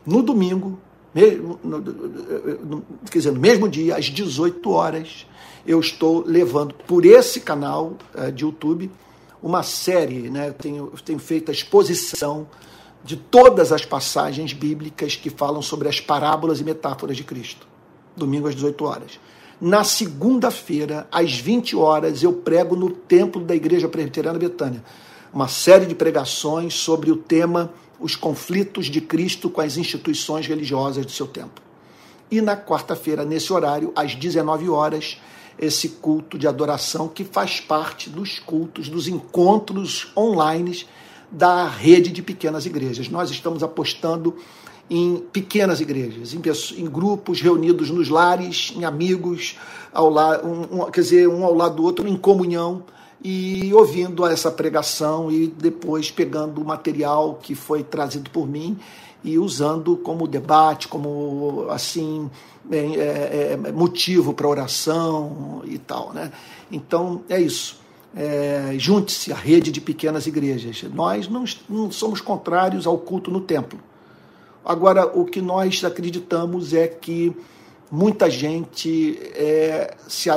No 0.05 0.21
domingo, 0.21 0.79
mesmo, 1.13 1.59
quer 3.09 3.17
dizer, 3.17 3.31
no 3.31 3.39
mesmo 3.39 3.67
dia, 3.67 3.95
às 3.95 4.05
18 4.05 4.71
horas, 4.71 5.25
eu 5.65 5.79
estou 5.79 6.23
levando 6.25 6.73
por 6.87 7.05
esse 7.05 7.39
canal 7.39 7.97
uh, 8.15 8.31
de 8.31 8.43
YouTube 8.43 8.91
uma 9.41 9.63
série, 9.63 10.29
né? 10.29 10.49
Eu 10.49 10.53
tenho, 10.53 10.89
eu 10.93 10.99
tenho 11.03 11.19
feito 11.19 11.49
a 11.49 11.53
exposição 11.53 12.47
de 13.03 13.15
todas 13.15 13.71
as 13.71 13.85
passagens 13.85 14.53
bíblicas 14.53 15.15
que 15.15 15.29
falam 15.29 15.61
sobre 15.61 15.87
as 15.87 16.01
parábolas 16.01 16.59
e 16.59 16.63
metáforas 16.63 17.15
de 17.15 17.23
Cristo. 17.23 17.67
Domingo 18.15 18.47
às 18.47 18.55
18 18.55 18.85
horas. 18.85 19.19
Na 19.61 19.83
segunda-feira, 19.83 21.07
às 21.11 21.33
20 21.37 21.75
horas, 21.75 22.23
eu 22.23 22.33
prego 22.33 22.75
no 22.75 22.89
templo 22.89 23.43
da 23.43 23.55
Igreja 23.55 23.87
Presbiteriana 23.87 24.37
Betânia. 24.37 24.83
Uma 25.33 25.47
série 25.47 25.85
de 25.85 25.95
pregações 25.95 26.73
sobre 26.73 27.11
o 27.11 27.15
tema 27.15 27.71
Os 27.99 28.15
conflitos 28.15 28.87
de 28.87 29.01
Cristo 29.01 29.49
com 29.49 29.61
as 29.61 29.77
instituições 29.77 30.47
religiosas 30.47 31.05
do 31.05 31.11
seu 31.11 31.27
tempo. 31.27 31.61
E 32.31 32.41
na 32.41 32.55
quarta-feira, 32.55 33.25
nesse 33.25 33.51
horário, 33.51 33.91
às 33.95 34.15
19 34.15 34.69
horas, 34.69 35.17
esse 35.57 35.89
culto 35.89 36.37
de 36.37 36.47
adoração 36.47 37.07
que 37.07 37.23
faz 37.23 37.59
parte 37.59 38.09
dos 38.09 38.39
cultos, 38.39 38.87
dos 38.87 39.07
encontros 39.07 40.11
online 40.15 40.85
da 41.31 41.67
rede 41.67 42.11
de 42.11 42.21
pequenas 42.21 42.65
igrejas. 42.65 43.09
Nós 43.09 43.29
estamos 43.29 43.61
apostando 43.61 44.35
em 44.89 45.17
pequenas 45.31 45.81
igrejas, 45.81 46.33
em, 46.33 46.41
em 46.77 46.85
grupos 46.85 47.41
reunidos 47.41 47.91
nos 47.91 48.09
lares, 48.09 48.73
em 48.75 48.85
amigos, 48.85 49.55
ao 49.93 50.09
la, 50.09 50.43
um, 50.43 50.83
um, 50.83 50.91
quer 50.91 51.01
dizer, 51.01 51.29
um 51.29 51.43
ao 51.43 51.53
lado 51.53 51.75
do 51.75 51.83
outro, 51.83 52.07
em 52.07 52.17
comunhão 52.17 52.83
e 53.23 53.73
ouvindo 53.73 54.25
essa 54.25 54.49
pregação 54.49 55.31
e 55.31 55.47
depois 55.47 56.09
pegando 56.09 56.61
o 56.61 56.65
material 56.65 57.39
que 57.41 57.53
foi 57.53 57.83
trazido 57.83 58.29
por 58.29 58.47
mim 58.47 58.77
e 59.23 59.37
usando 59.37 59.97
como 59.97 60.27
debate, 60.27 60.87
como 60.87 61.67
assim 61.69 62.29
é, 62.71 62.77
é, 62.77 63.59
é 63.65 63.71
motivo 63.71 64.33
para 64.33 64.47
oração 64.47 65.61
e 65.65 65.77
tal, 65.77 66.13
né? 66.13 66.31
Então 66.71 67.23
é 67.27 67.39
isso. 67.41 67.79
É, 68.15 68.73
Junte-se 68.77 69.31
à 69.31 69.35
rede 69.35 69.71
de 69.71 69.81
pequenas 69.81 70.25
igrejas. 70.25 70.83
Nós 70.93 71.27
não, 71.27 71.43
não 71.67 71.91
somos 71.91 72.21
contrários 72.21 72.87
ao 72.87 72.97
culto 72.97 73.29
no 73.29 73.41
templo. 73.41 73.79
Agora, 74.63 75.05
o 75.05 75.25
que 75.25 75.41
nós 75.41 75.83
acreditamos 75.83 76.73
é 76.73 76.87
que 76.87 77.35
muita 77.91 78.29
gente 78.29 79.19
é, 79.33 79.95
se, 80.07 80.29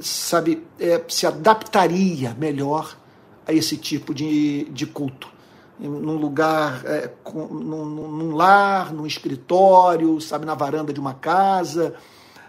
sabe, 0.00 0.66
é, 0.78 1.02
se 1.08 1.26
adaptaria 1.26 2.34
melhor 2.38 2.96
a 3.46 3.52
esse 3.52 3.76
tipo 3.76 4.14
de, 4.14 4.64
de 4.70 4.86
culto 4.86 5.28
num 5.88 6.16
lugar, 6.16 6.82
é, 6.84 7.10
com, 7.24 7.46
num, 7.46 7.84
num, 7.86 8.34
lar, 8.34 8.92
num 8.92 9.06
escritório, 9.06 10.20
sabe, 10.20 10.44
na 10.44 10.54
varanda 10.54 10.92
de 10.92 11.00
uma 11.00 11.14
casa, 11.14 11.94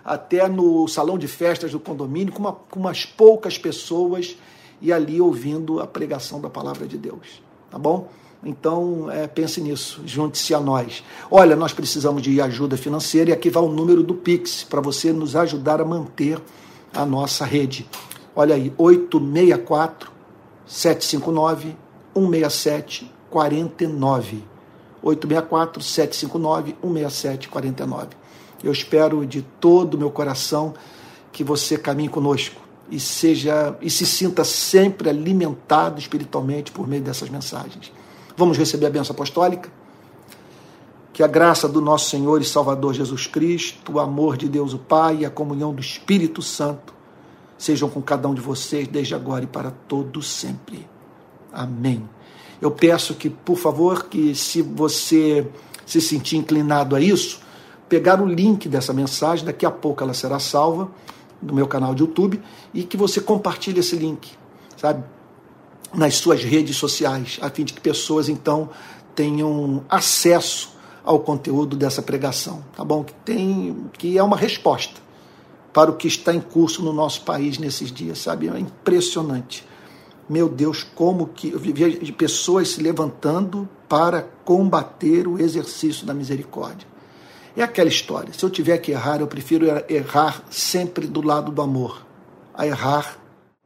até 0.04 0.48
no 0.50 0.88
salão 0.88 1.18
de 1.18 1.28
festas 1.28 1.72
do 1.72 1.80
condomínio, 1.80 2.34
com, 2.34 2.40
uma, 2.40 2.52
com 2.52 2.80
umas 2.80 3.06
poucas 3.06 3.58
pessoas 3.58 4.38
e 4.82 4.92
ali 4.92 5.22
ouvindo 5.22 5.80
a 5.80 5.88
pregação 5.88 6.42
da 6.42 6.50
palavra 6.50 6.86
de 6.86 6.98
Deus. 6.98 7.42
Tá 7.70 7.78
bom? 7.78 8.10
Então, 8.44 9.10
é, 9.10 9.28
pense 9.28 9.62
nisso, 9.62 10.02
junte-se 10.06 10.54
a 10.54 10.60
nós. 10.60 11.04
Olha, 11.30 11.56
nós 11.56 11.74
precisamos 11.74 12.24
de 12.24 12.42
ajuda 12.42 12.76
financeira 12.76 13.30
e 13.30 13.34
aqui 13.34 13.50
vai 13.50 13.64
o 13.64 13.70
número 13.70 14.02
do 14.04 14.16
Pix 14.16 14.64
para 14.64 14.82
você 14.82 15.14
nos 15.14 15.36
ajudar 15.36 15.80
a 15.80 15.86
manter 15.86 16.42
a 16.94 17.06
nossa 17.06 17.46
rede. 17.46 17.88
Olha 18.36 18.56
aí, 18.56 18.74
864 18.78 20.12
759 20.66 21.76
167 22.14 23.12
49. 23.30 24.44
864 25.02 25.82
759 25.82 26.76
167 26.82 27.50
49. 27.50 28.08
Eu 28.64 28.72
espero 28.72 29.26
de 29.26 29.42
todo 29.42 29.96
o 29.96 29.98
meu 29.98 30.12
coração 30.12 30.74
que 31.32 31.44
você 31.44 31.78
caminhe 31.78 32.10
conosco 32.10 32.62
e 32.90 33.00
seja 33.00 33.76
e 33.82 33.90
se 33.90 34.06
sinta 34.06 34.44
sempre 34.44 35.10
alimentado 35.10 36.00
espiritualmente 36.00 36.72
por 36.72 36.88
meio 36.88 37.02
dessas 37.02 37.30
mensagens. 37.30 37.92
Vamos 38.36 38.58
receber 38.58 38.86
a 38.86 38.90
bênção 38.90 39.14
apostólica? 39.14 39.72
Que 41.14 41.24
a 41.24 41.28
graça 41.28 41.68
do 41.68 41.82
nosso 41.82 42.10
Senhor 42.10 42.42
e 42.42 42.46
Salvador 42.46 42.94
Jesus 42.94 43.28
Cristo, 43.28 43.94
o 43.94 44.00
amor 44.00 44.38
de 44.38 44.48
Deus 44.48 44.74
o 44.74 44.80
Pai 44.80 45.20
e 45.22 45.26
a 45.26 45.30
comunhão 45.30 45.74
do 45.74 45.82
Espírito 45.82 46.42
Santo 46.42 46.94
sejam 47.58 47.90
com 47.90 48.02
cada 48.02 48.28
um 48.28 48.34
de 48.34 48.42
vocês 48.42 48.88
desde 48.88 49.14
agora 49.14 49.44
e 49.44 49.48
para 49.48 49.72
todo 49.88 50.22
sempre. 50.22 50.88
Amém. 51.54 52.10
Eu 52.60 52.72
peço 52.72 53.14
que, 53.14 53.30
por 53.30 53.58
favor, 53.58 54.06
que 54.06 54.34
se 54.34 54.62
você 54.62 55.48
se 55.86 56.02
sentir 56.02 56.38
inclinado 56.38 56.96
a 56.96 57.02
isso, 57.02 57.40
pegar 57.88 58.22
o 58.22 58.26
link 58.26 58.70
dessa 58.70 58.94
mensagem, 58.94 59.46
daqui 59.46 59.66
a 59.66 59.72
pouco 59.72 60.04
ela 60.04 60.14
será 60.14 60.40
salva 60.40 60.90
no 61.42 61.54
meu 61.54 61.68
canal 61.68 61.94
de 61.94 62.02
YouTube 62.02 62.42
e 62.74 62.84
que 62.84 62.96
você 62.96 63.20
compartilhe 63.20 63.80
esse 63.80 63.96
link, 63.96 64.32
sabe, 64.78 65.04
nas 65.94 66.16
suas 66.16 66.44
redes 66.44 66.78
sociais, 66.78 67.38
a 67.42 67.50
fim 67.50 67.66
de 67.66 67.74
que 67.74 67.82
pessoas 67.82 68.30
então 68.30 68.70
tenham 69.14 69.84
acesso 69.90 70.71
ao 71.04 71.20
conteúdo 71.20 71.76
dessa 71.76 72.02
pregação, 72.02 72.64
tá 72.76 72.84
bom? 72.84 73.04
Que 73.04 73.14
tem 73.26 73.90
que 73.94 74.18
é 74.18 74.24
uma 74.24 74.38
resposta 74.38 75.02
para 75.74 75.90
o 75.90 75.96
que 75.96 76.08
está 76.08 76.34
em 76.34 76.42
curso 76.42 76.84
no 76.84 76.94
nosso 76.94 77.22
país 77.22 77.58
nesses 77.58 77.92
dias, 77.92 78.20
sabe? 78.20 78.50
É 78.50 78.60
impressionante 78.60 79.66
meu 80.32 80.48
Deus, 80.48 80.82
como 80.82 81.28
que 81.28 81.50
eu 81.50 81.60
vivia 81.60 81.90
de 81.90 82.14
pessoas 82.14 82.70
se 82.70 82.82
levantando 82.82 83.68
para 83.90 84.22
combater 84.46 85.28
o 85.28 85.38
exercício 85.38 86.06
da 86.06 86.14
misericórdia. 86.14 86.88
É 87.54 87.62
aquela 87.62 87.90
história. 87.90 88.32
Se 88.32 88.42
eu 88.42 88.50
tiver 88.50 88.78
que 88.78 88.92
errar, 88.92 89.20
eu 89.20 89.28
prefiro 89.28 89.66
errar 89.90 90.42
sempre 90.50 91.06
do 91.06 91.22
lado 91.22 91.52
do 91.52 91.62
amor, 91.62 92.06
a 92.54 92.66
errar 92.66 93.18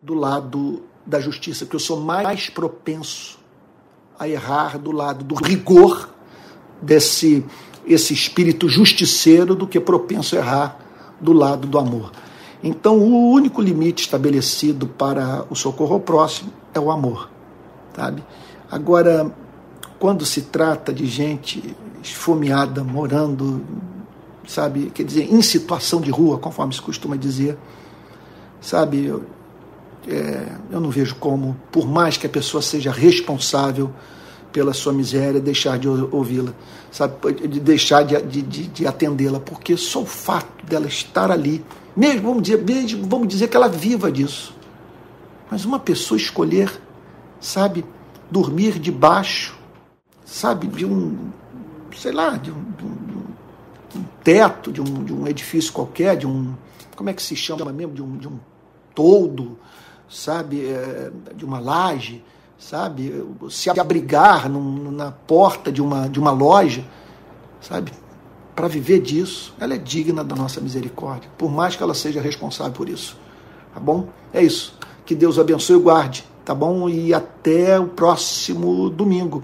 do 0.02 0.16
lado 0.16 0.82
da 1.06 1.20
justiça, 1.20 1.66
porque 1.66 1.76
eu 1.76 1.80
sou 1.80 2.00
mais 2.00 2.50
propenso 2.50 3.38
a 4.18 4.28
errar 4.28 4.80
do 4.80 4.92
lado 4.92 5.24
do 5.24 5.36
rigor 5.36 6.10
desse 6.82 7.44
esse 7.88 8.14
espírito 8.14 8.68
justiceiro 8.68 9.54
do 9.56 9.68
que 9.68 9.80
propenso 9.80 10.36
a 10.36 10.40
errar 10.40 10.80
do 11.22 11.32
lado 11.32 11.68
do 11.68 11.78
amor. 11.78 12.12
Então, 12.64 12.98
o 12.98 13.30
único 13.32 13.62
limite 13.62 14.04
estabelecido 14.04 14.88
para 14.88 15.46
o 15.50 15.56
socorro 15.56 15.94
ao 15.94 16.00
próximo 16.00 16.52
é 16.74 16.80
o 16.80 16.90
amor, 16.90 17.30
sabe? 17.96 18.24
Agora, 18.72 19.32
quando 20.00 20.26
se 20.26 20.42
trata 20.42 20.92
de 20.92 21.06
gente 21.06 21.76
esfomeada, 22.02 22.84
morando, 22.84 23.64
sabe, 24.48 24.92
quer 24.94 25.04
dizer, 25.04 25.32
em 25.32 25.42
situação 25.42 26.02
de 26.02 26.10
rua, 26.10 26.40
conforme 26.40 26.74
se 26.74 26.82
costuma 26.82 27.16
dizer, 27.16 27.58
sabe, 28.60 29.06
eu, 29.06 29.24
é, 30.08 30.48
eu 30.72 30.80
não 30.80 30.90
vejo 30.90 31.16
como, 31.16 31.56
por 31.72 31.88
mais 31.88 32.18
que 32.18 32.26
a 32.26 32.30
pessoa 32.30 32.62
seja 32.62 32.92
responsável 32.92 33.92
pela 34.56 34.72
sua 34.72 34.94
miséria, 34.94 35.42
deixar 35.42 35.78
de 35.78 35.86
ouvi-la, 35.86 36.54
sabe, 36.90 37.34
de 37.34 37.60
deixar 37.60 38.04
de, 38.04 38.42
de, 38.42 38.68
de 38.68 38.88
atendê-la, 38.88 39.38
porque 39.38 39.76
só 39.76 40.04
o 40.04 40.06
fato 40.06 40.66
dela 40.66 40.88
estar 40.88 41.30
ali, 41.30 41.62
mesmo 41.94 42.30
vamos 42.30 42.44
dizer, 42.44 42.64
mesmo, 42.64 43.06
vamos 43.06 43.28
dizer 43.28 43.50
que 43.50 43.58
ela 43.58 43.68
viva 43.68 44.10
disso, 44.10 44.56
mas 45.52 45.66
uma 45.66 45.78
pessoa 45.78 46.18
escolher, 46.18 46.72
sabe, 47.38 47.84
dormir 48.32 48.80
debaixo, 48.80 49.60
sabe, 50.24 50.68
de 50.68 50.86
um, 50.86 51.32
sei 51.94 52.14
lá, 52.14 52.38
de 52.38 52.50
um, 52.50 52.64
de 52.78 52.84
um, 52.86 54.00
um 54.00 54.04
teto, 54.24 54.72
de 54.72 54.80
um, 54.80 55.04
de 55.04 55.12
um 55.12 55.28
edifício 55.28 55.74
qualquer, 55.74 56.16
de 56.16 56.26
um, 56.26 56.56
como 56.96 57.10
é 57.10 57.14
que 57.14 57.22
se 57.22 57.36
chama 57.36 57.74
mesmo, 57.74 57.94
de 57.94 58.02
um, 58.02 58.16
de 58.16 58.30
um 58.30 58.40
toldo, 58.96 59.60
sabe, 60.08 60.66
é, 60.66 61.12
de 61.36 61.44
uma 61.44 61.60
laje, 61.60 62.24
sabe? 62.58 63.26
Se 63.50 63.70
abrigar 63.70 64.50
num, 64.50 64.92
na 64.92 65.12
porta 65.12 65.72
de 65.72 65.82
uma, 65.82 66.08
de 66.08 66.20
uma 66.20 66.32
loja, 66.32 66.84
sabe? 67.62 67.92
Para 68.56 68.68
viver 68.68 69.02
disso, 69.02 69.54
ela 69.60 69.74
é 69.74 69.78
digna 69.78 70.24
da 70.24 70.36
nossa 70.36 70.62
misericórdia, 70.62 71.30
por 71.38 71.52
mais 71.52 71.76
que 71.76 71.84
ela 71.84 71.94
seja 71.94 72.22
responsável 72.22 72.74
por 72.74 72.88
isso. 72.88 73.18
Tá 73.74 73.80
bom? 73.80 74.08
É 74.34 74.42
isso. 74.42 74.78
Que 75.06 75.14
Deus 75.14 75.38
abençoe 75.38 75.76
e 75.76 75.82
guarde, 75.82 76.26
tá 76.46 76.56
bom? 76.56 76.88
E 76.88 77.14
até 77.14 77.78
o 77.78 77.88
próximo 77.88 78.90
domingo, 78.90 79.44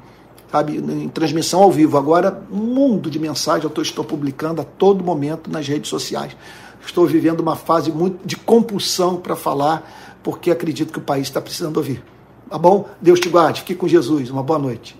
sabe? 0.50 0.78
Em 0.78 1.10
transmissão 1.10 1.62
ao 1.62 1.72
vivo. 1.72 1.98
Agora, 1.98 2.42
um 2.50 2.58
mundo 2.58 3.10
de 3.10 3.20
mensagem 3.20 3.70
eu 3.70 3.82
estou 3.82 4.06
publicando 4.06 4.62
a 4.62 4.64
todo 4.64 5.04
momento 5.04 5.52
nas 5.52 5.68
redes 5.68 5.90
sociais. 5.90 6.36
Estou 6.84 7.06
vivendo 7.06 7.42
uma 7.42 7.56
fase 7.56 7.92
muito 7.92 8.26
de 8.26 8.36
compulsão 8.38 9.18
para 9.18 9.36
falar, 9.36 10.18
porque 10.24 10.50
acredito 10.50 10.92
que 10.92 11.00
o 11.00 11.02
país 11.02 11.28
está 11.28 11.42
precisando 11.42 11.78
ouvir. 11.78 12.02
Tá 12.52 12.58
bom? 12.58 12.90
Deus 13.02 13.18
te 13.22 13.30
guarde. 13.30 13.62
Fique 13.62 13.76
com 13.76 13.88
Jesus. 13.88 14.30
Uma 14.30 14.44
boa 14.44 14.60
noite. 14.60 14.94